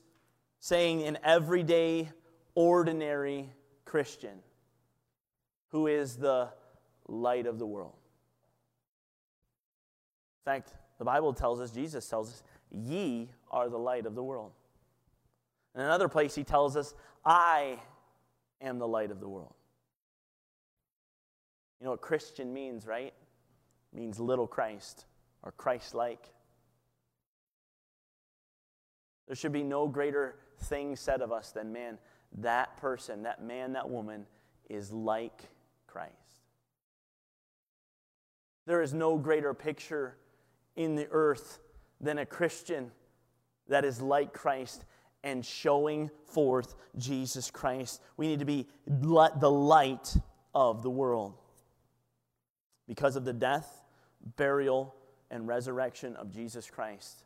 saying, 0.60 1.04
an 1.04 1.18
everyday, 1.24 2.10
ordinary 2.56 3.52
Christian 3.86 4.40
who 5.70 5.88
is 5.88 6.16
the 6.16 6.50
light 7.08 7.46
of 7.46 7.60
the 7.60 7.66
world. 7.66 7.94
In 10.46 10.52
fact, 10.52 10.74
the 10.98 11.06
Bible 11.06 11.34
tells 11.34 11.60
us, 11.60 11.72
Jesus 11.72 12.08
tells 12.10 12.30
us, 12.30 12.44
ye 12.72 13.30
are 13.52 13.70
the 13.70 13.78
light 13.78 14.06
of 14.06 14.16
the 14.16 14.24
world. 14.24 14.54
In 15.76 15.82
another 15.82 16.08
place, 16.08 16.34
he 16.34 16.44
tells 16.44 16.76
us, 16.76 16.96
I 17.24 17.80
am 18.62 18.80
the 18.80 18.88
light 18.88 19.12
of 19.12 19.20
the 19.20 19.30
world. 19.30 19.54
You 21.80 21.86
know 21.86 21.92
what 21.92 22.02
Christian 22.02 22.52
means, 22.54 22.88
right? 22.88 23.14
It 23.94 23.96
means 24.00 24.20
little 24.20 24.48
Christ 24.48 25.06
or 25.44 25.52
Christ 25.52 25.94
like. 25.94 26.32
There 29.28 29.36
should 29.36 29.52
be 29.52 29.64
no 29.64 29.88
greater 29.88 30.36
thing 30.58 30.96
said 30.96 31.22
of 31.22 31.32
us 31.32 31.52
than, 31.52 31.72
man, 31.72 31.98
that 32.40 32.78
person, 32.78 33.24
that 33.24 33.44
man, 33.44 33.74
that 33.74 33.90
woman 33.90 34.26
is 34.70 34.92
like 34.92 35.44
Christ. 35.86 36.14
There 38.66 38.82
is 38.82 38.94
no 38.94 39.18
greater 39.18 39.54
picture 39.54 40.18
in 40.76 40.96
the 40.96 41.08
earth 41.12 41.60
than 42.02 42.18
a 42.18 42.26
Christian 42.26 42.92
that 43.68 43.86
is 43.86 44.02
like 44.02 44.34
Christ 44.34 44.86
and 45.24 45.46
showing 45.46 46.10
forth 46.26 46.76
Jesus 46.98 47.50
Christ. 47.52 48.02
We 48.16 48.28
need 48.28 48.40
to 48.40 48.46
be 48.46 48.68
the 48.86 49.52
light 49.52 50.16
of 50.54 50.84
the 50.84 50.90
world. 50.90 51.36
Because 52.88 53.16
of 53.16 53.26
the 53.26 53.34
death, 53.34 53.84
burial, 54.38 54.96
and 55.30 55.48
resurrection 55.48 56.16
of 56.16 56.32
Jesus 56.32 56.70
Christ, 56.70 57.24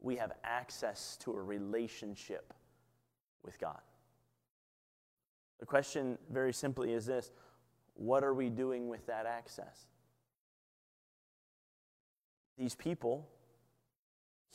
we 0.00 0.16
have 0.16 0.32
access 0.44 1.16
to 1.18 1.32
a 1.32 1.42
relationship 1.42 2.52
with 3.42 3.58
God. 3.58 3.80
The 5.58 5.66
question, 5.66 6.18
very 6.30 6.52
simply, 6.52 6.92
is 6.92 7.06
this 7.06 7.30
What 7.94 8.24
are 8.24 8.34
we 8.34 8.48
doing 8.48 8.88
with 8.88 9.06
that 9.06 9.26
access? 9.26 9.86
These 12.58 12.74
people 12.74 13.28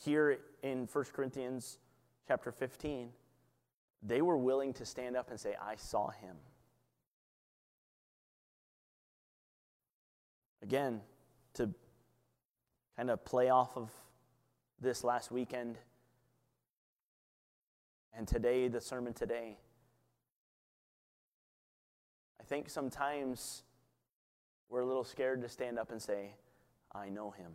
here 0.04 0.38
in 0.62 0.88
1 0.92 1.04
Corinthians 1.12 1.78
chapter 2.28 2.52
15, 2.52 3.10
they 4.02 4.20
were 4.20 4.36
willing 4.36 4.72
to 4.74 4.84
stand 4.84 5.16
up 5.16 5.30
and 5.30 5.40
say, 5.40 5.54
I 5.60 5.76
saw 5.76 6.10
him. 6.10 6.36
Again, 10.62 11.00
to 11.54 11.70
kind 12.96 13.10
of 13.10 13.24
play 13.24 13.50
off 13.50 13.76
of 13.76 13.90
this 14.80 15.04
last 15.04 15.30
weekend 15.30 15.78
and 18.16 18.26
today, 18.26 18.68
the 18.68 18.80
sermon 18.80 19.12
today, 19.12 19.58
I 22.40 22.44
think 22.44 22.70
sometimes 22.70 23.62
we're 24.70 24.80
a 24.80 24.86
little 24.86 25.04
scared 25.04 25.42
to 25.42 25.50
stand 25.50 25.78
up 25.78 25.92
and 25.92 26.00
say, 26.00 26.34
I 26.94 27.10
know 27.10 27.30
him. 27.32 27.52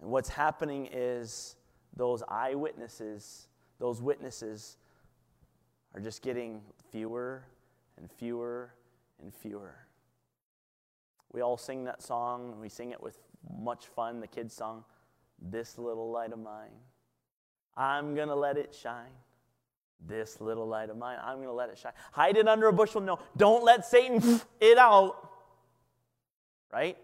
And 0.00 0.10
what's 0.10 0.30
happening 0.30 0.88
is 0.92 1.54
those 1.96 2.24
eyewitnesses, 2.28 3.46
those 3.78 4.02
witnesses, 4.02 4.78
are 5.94 6.00
just 6.00 6.22
getting 6.22 6.60
fewer 6.90 7.44
and 7.98 8.10
fewer 8.10 8.74
and 9.22 9.32
fewer. 9.32 9.76
We 11.32 11.40
all 11.40 11.56
sing 11.56 11.84
that 11.84 12.02
song, 12.02 12.56
we 12.60 12.68
sing 12.68 12.90
it 12.90 13.00
with 13.00 13.16
much 13.58 13.86
fun, 13.86 14.20
the 14.20 14.26
kids' 14.26 14.54
song, 14.54 14.84
This 15.40 15.78
Little 15.78 16.10
Light 16.10 16.32
of 16.32 16.38
Mine. 16.38 16.70
I'm 17.76 18.14
going 18.14 18.28
to 18.28 18.34
let 18.34 18.56
it 18.56 18.74
shine. 18.74 19.12
This 20.06 20.40
little 20.40 20.66
light 20.66 20.90
of 20.90 20.96
mine, 20.96 21.18
I'm 21.22 21.36
going 21.36 21.46
to 21.46 21.52
let 21.52 21.68
it 21.68 21.78
shine. 21.78 21.92
Hide 22.10 22.36
it 22.36 22.48
under 22.48 22.66
a 22.66 22.72
bushel? 22.72 23.00
No. 23.00 23.20
Don't 23.36 23.64
let 23.64 23.86
Satan 23.86 24.40
it 24.60 24.76
out. 24.76 25.30
Right? 26.72 26.96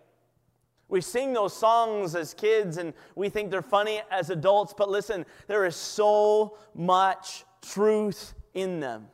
We 0.88 1.00
sing 1.00 1.32
those 1.32 1.54
songs 1.54 2.14
as 2.14 2.34
kids 2.34 2.78
and 2.78 2.94
we 3.14 3.28
think 3.28 3.50
they're 3.50 3.62
funny 3.62 4.00
as 4.10 4.30
adults, 4.30 4.74
but 4.76 4.88
listen, 4.88 5.26
there 5.46 5.66
is 5.66 5.76
so 5.76 6.56
much 6.74 7.44
truth 7.60 8.34
in 8.54 8.80
them. 8.80 9.08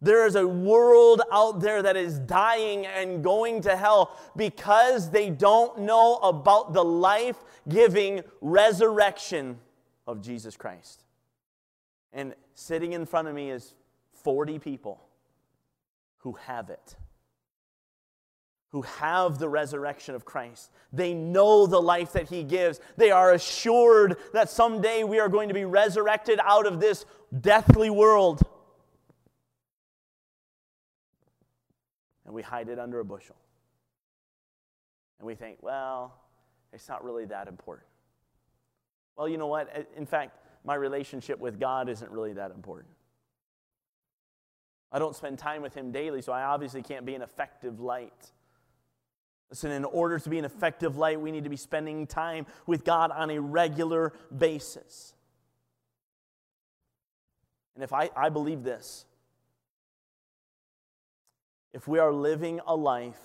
There 0.00 0.26
is 0.26 0.34
a 0.34 0.46
world 0.46 1.22
out 1.32 1.60
there 1.60 1.82
that 1.82 1.96
is 1.96 2.18
dying 2.18 2.86
and 2.86 3.24
going 3.24 3.62
to 3.62 3.76
hell 3.76 4.16
because 4.36 5.10
they 5.10 5.30
don't 5.30 5.80
know 5.80 6.16
about 6.16 6.72
the 6.72 6.84
life 6.84 7.42
giving 7.68 8.22
resurrection 8.40 9.58
of 10.06 10.20
Jesus 10.20 10.56
Christ. 10.56 11.04
And 12.12 12.34
sitting 12.54 12.92
in 12.92 13.06
front 13.06 13.28
of 13.28 13.34
me 13.34 13.50
is 13.50 13.74
40 14.22 14.58
people 14.58 15.00
who 16.18 16.32
have 16.32 16.70
it 16.70 16.96
who 18.76 18.82
have 18.82 19.38
the 19.38 19.48
resurrection 19.48 20.14
of 20.14 20.26
Christ. 20.26 20.70
They 20.92 21.14
know 21.14 21.66
the 21.66 21.80
life 21.80 22.12
that 22.12 22.28
He 22.28 22.42
gives. 22.42 22.78
They 22.98 23.10
are 23.10 23.32
assured 23.32 24.18
that 24.34 24.50
someday 24.50 25.02
we 25.02 25.18
are 25.18 25.30
going 25.30 25.48
to 25.48 25.54
be 25.54 25.64
resurrected 25.64 26.40
out 26.42 26.66
of 26.66 26.78
this 26.78 27.06
deathly 27.40 27.88
world. 27.88 28.42
And 32.26 32.34
we 32.34 32.42
hide 32.42 32.68
it 32.68 32.78
under 32.78 33.00
a 33.00 33.04
bushel. 33.04 33.36
And 35.18 35.26
we 35.26 35.34
think, 35.34 35.58
well, 35.62 36.14
it's 36.72 36.88
not 36.88 37.02
really 37.04 37.24
that 37.26 37.48
important. 37.48 37.86
Well, 39.16 39.28
you 39.28 39.38
know 39.38 39.46
what? 39.46 39.88
In 39.96 40.04
fact, 40.04 40.38
my 40.64 40.74
relationship 40.74 41.38
with 41.38 41.58
God 41.58 41.88
isn't 41.88 42.10
really 42.10 42.34
that 42.34 42.50
important. 42.50 42.90
I 44.92 44.98
don't 44.98 45.16
spend 45.16 45.38
time 45.38 45.62
with 45.62 45.74
Him 45.74 45.90
daily, 45.90 46.20
so 46.20 46.32
I 46.32 46.42
obviously 46.42 46.82
can't 46.82 47.06
be 47.06 47.14
an 47.14 47.22
effective 47.22 47.80
light. 47.80 48.32
Listen, 49.50 49.70
in 49.70 49.84
order 49.84 50.18
to 50.18 50.28
be 50.28 50.38
an 50.38 50.44
effective 50.44 50.96
light, 50.96 51.20
we 51.20 51.30
need 51.30 51.44
to 51.44 51.50
be 51.50 51.56
spending 51.56 52.06
time 52.06 52.46
with 52.66 52.84
God 52.84 53.10
on 53.10 53.30
a 53.30 53.40
regular 53.40 54.12
basis. 54.36 55.14
And 57.74 57.84
if 57.84 57.92
I, 57.92 58.10
I 58.16 58.28
believe 58.28 58.64
this, 58.64 59.04
if 61.76 61.86
we 61.86 61.98
are 61.98 62.10
living 62.10 62.58
a 62.66 62.74
life 62.74 63.20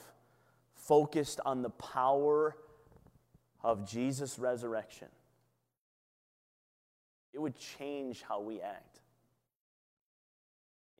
focused 0.73 1.39
on 1.45 1.61
the 1.61 1.69
power 1.69 2.57
of 3.63 3.89
Jesus' 3.89 4.37
resurrection, 4.37 5.07
it 7.33 7.39
would 7.39 7.55
change 7.57 8.23
how 8.27 8.41
we 8.41 8.59
act. 8.59 8.99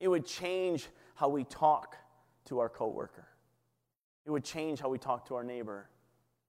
It 0.00 0.08
would 0.08 0.24
change 0.24 0.88
how 1.14 1.28
we 1.28 1.44
talk 1.44 1.98
to 2.46 2.58
our 2.58 2.70
coworker. 2.70 3.28
It 4.24 4.30
would 4.30 4.44
change 4.44 4.80
how 4.80 4.88
we 4.88 4.96
talk 4.96 5.26
to 5.28 5.34
our 5.34 5.44
neighbor. 5.44 5.90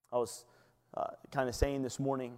I 0.09 0.15
was 0.15 0.45
uh, 0.95 1.07
kind 1.31 1.49
of 1.49 1.55
saying 1.55 1.81
this 1.81 1.99
morning 1.99 2.37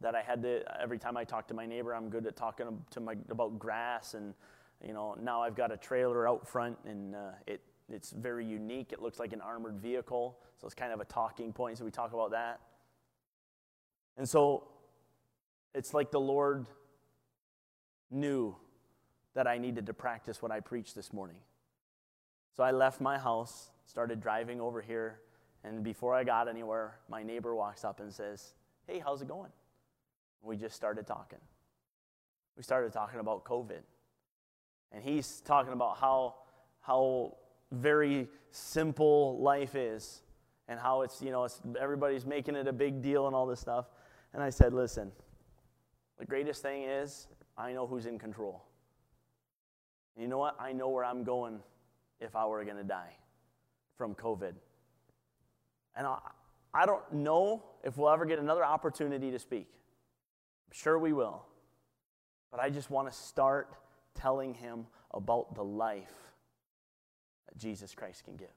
that 0.00 0.16
I 0.16 0.22
had 0.22 0.42
to, 0.42 0.64
every 0.82 0.98
time 0.98 1.16
I 1.16 1.22
talk 1.22 1.46
to 1.46 1.54
my 1.54 1.64
neighbor, 1.64 1.94
I'm 1.94 2.08
good 2.08 2.26
at 2.26 2.34
talking 2.34 2.66
to 2.90 3.00
my, 3.00 3.14
about 3.30 3.56
grass. 3.60 4.14
And, 4.14 4.34
you 4.82 4.92
know, 4.92 5.16
now 5.20 5.42
I've 5.42 5.54
got 5.54 5.72
a 5.72 5.76
trailer 5.76 6.28
out 6.28 6.46
front 6.46 6.78
and 6.86 7.14
uh, 7.14 7.30
it, 7.46 7.60
it's 7.90 8.10
very 8.10 8.46
unique. 8.46 8.92
It 8.92 9.02
looks 9.02 9.18
like 9.18 9.32
an 9.32 9.40
armored 9.40 9.78
vehicle. 9.78 10.38
So 10.60 10.66
it's 10.66 10.74
kind 10.74 10.92
of 10.92 11.00
a 11.00 11.04
talking 11.04 11.52
point. 11.52 11.78
So 11.78 11.84
we 11.84 11.90
talk 11.90 12.12
about 12.12 12.30
that. 12.30 12.60
And 14.16 14.28
so 14.28 14.68
it's 15.74 15.92
like 15.92 16.10
the 16.10 16.20
Lord 16.20 16.66
knew 18.10 18.56
that 19.34 19.46
I 19.46 19.58
needed 19.58 19.86
to 19.86 19.94
practice 19.94 20.40
what 20.40 20.52
I 20.52 20.60
preached 20.60 20.94
this 20.94 21.12
morning. 21.12 21.38
So 22.56 22.62
I 22.62 22.70
left 22.70 23.00
my 23.00 23.18
house 23.18 23.70
started 23.86 24.20
driving 24.20 24.60
over 24.60 24.80
here, 24.80 25.20
and 25.62 25.82
before 25.82 26.14
I 26.14 26.24
got 26.24 26.48
anywhere, 26.48 26.98
my 27.08 27.22
neighbor 27.22 27.54
walks 27.54 27.84
up 27.84 28.00
and 28.00 28.12
says, 28.12 28.54
Hey, 28.86 28.98
how's 28.98 29.22
it 29.22 29.28
going? 29.28 29.50
We 30.42 30.56
just 30.56 30.76
started 30.76 31.06
talking. 31.06 31.38
We 32.56 32.62
started 32.62 32.92
talking 32.92 33.20
about 33.20 33.44
COVID. 33.44 33.80
And 34.94 35.02
he's 35.02 35.40
talking 35.40 35.72
about 35.72 35.98
how, 35.98 36.36
how 36.80 37.36
very 37.72 38.28
simple 38.50 39.38
life 39.40 39.74
is 39.74 40.22
and 40.68 40.78
how 40.78 41.02
it's, 41.02 41.20
you 41.20 41.32
know, 41.32 41.44
it's, 41.44 41.60
everybody's 41.78 42.24
making 42.24 42.54
it 42.54 42.68
a 42.68 42.72
big 42.72 43.02
deal 43.02 43.26
and 43.26 43.34
all 43.34 43.46
this 43.46 43.58
stuff. 43.58 43.86
And 44.32 44.42
I 44.42 44.50
said, 44.50 44.72
Listen, 44.72 45.10
the 46.18 46.24
greatest 46.24 46.62
thing 46.62 46.84
is 46.84 47.26
I 47.58 47.72
know 47.72 47.86
who's 47.86 48.06
in 48.06 48.18
control. 48.18 48.64
And 50.14 50.22
you 50.22 50.28
know 50.28 50.38
what? 50.38 50.56
I 50.60 50.72
know 50.72 50.88
where 50.88 51.04
I'm 51.04 51.24
going 51.24 51.58
if 52.20 52.36
I 52.36 52.46
were 52.46 52.64
going 52.64 52.76
to 52.76 52.84
die 52.84 53.16
from 53.96 54.14
COVID. 54.14 54.52
And 55.96 56.06
I, 56.06 56.18
I 56.72 56.86
don't 56.86 57.12
know 57.12 57.64
if 57.82 57.96
we'll 57.96 58.10
ever 58.10 58.24
get 58.24 58.38
another 58.38 58.64
opportunity 58.64 59.32
to 59.32 59.38
speak. 59.40 59.68
I'm 60.68 60.72
sure 60.72 60.98
we 60.98 61.12
will. 61.12 61.44
But 62.52 62.60
I 62.60 62.70
just 62.70 62.90
want 62.90 63.10
to 63.10 63.16
start 63.16 63.74
telling 64.14 64.54
him 64.54 64.86
about 65.12 65.54
the 65.54 65.64
life 65.64 66.32
that 67.46 67.58
Jesus 67.58 67.94
Christ 67.94 68.24
can 68.24 68.36
give. 68.36 68.48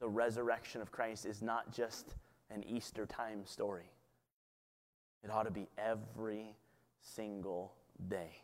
The 0.00 0.08
resurrection 0.08 0.80
of 0.80 0.90
Christ 0.90 1.26
is 1.26 1.42
not 1.42 1.72
just 1.72 2.14
an 2.50 2.64
Easter 2.64 3.06
time 3.06 3.46
story, 3.46 3.90
it 5.22 5.30
ought 5.30 5.44
to 5.44 5.50
be 5.50 5.68
every 5.78 6.56
single 7.00 7.72
day 8.08 8.42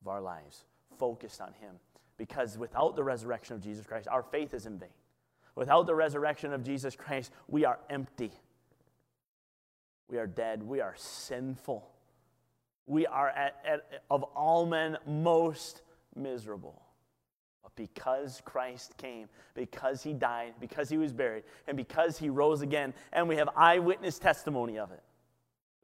of 0.00 0.08
our 0.08 0.20
lives 0.20 0.64
focused 0.98 1.40
on 1.40 1.52
Him 1.60 1.74
because 2.16 2.58
without 2.58 2.96
the 2.96 3.04
resurrection 3.04 3.56
of 3.56 3.62
Jesus 3.62 3.86
Christ, 3.86 4.08
our 4.08 4.22
faith 4.22 4.54
is 4.54 4.66
in 4.66 4.78
vain. 4.78 4.88
Without 5.54 5.86
the 5.86 5.94
resurrection 5.94 6.52
of 6.52 6.62
Jesus 6.62 6.94
Christ, 6.94 7.32
we 7.48 7.64
are 7.64 7.78
empty. 7.90 8.30
We 10.08 10.18
are 10.18 10.26
dead. 10.26 10.62
We 10.62 10.80
are 10.80 10.94
sinful. 10.96 11.88
We 12.88 13.06
are, 13.06 13.28
at, 13.28 13.56
at, 13.64 14.02
of 14.10 14.22
all 14.22 14.66
men, 14.66 14.96
most 15.06 15.82
miserable. 16.16 16.82
But 17.62 17.76
because 17.76 18.40
Christ 18.44 18.96
came, 18.96 19.28
because 19.54 20.02
he 20.02 20.14
died, 20.14 20.54
because 20.58 20.88
he 20.88 20.96
was 20.96 21.12
buried, 21.12 21.44
and 21.66 21.76
because 21.76 22.18
he 22.18 22.30
rose 22.30 22.62
again, 22.62 22.94
and 23.12 23.28
we 23.28 23.36
have 23.36 23.50
eyewitness 23.54 24.18
testimony 24.18 24.78
of 24.78 24.90
it, 24.90 25.02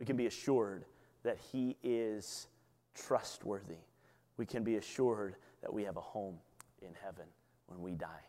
we 0.01 0.07
can 0.07 0.17
be 0.17 0.27
assured 0.27 0.87
that 1.25 1.39
he 1.53 1.77
is 1.83 2.49
trustworthy. 2.95 3.79
We 4.37 4.47
can 4.47 4.65
be 4.65 4.77
assured 4.77 5.37
that 5.63 5.73
we 5.73 5.85
have 5.85 5.97
a 5.97 6.01
home 6.01 6.39
in 6.81 6.91
heaven 7.03 7.27
when 7.67 7.81
we 7.83 7.93
die. 7.93 8.25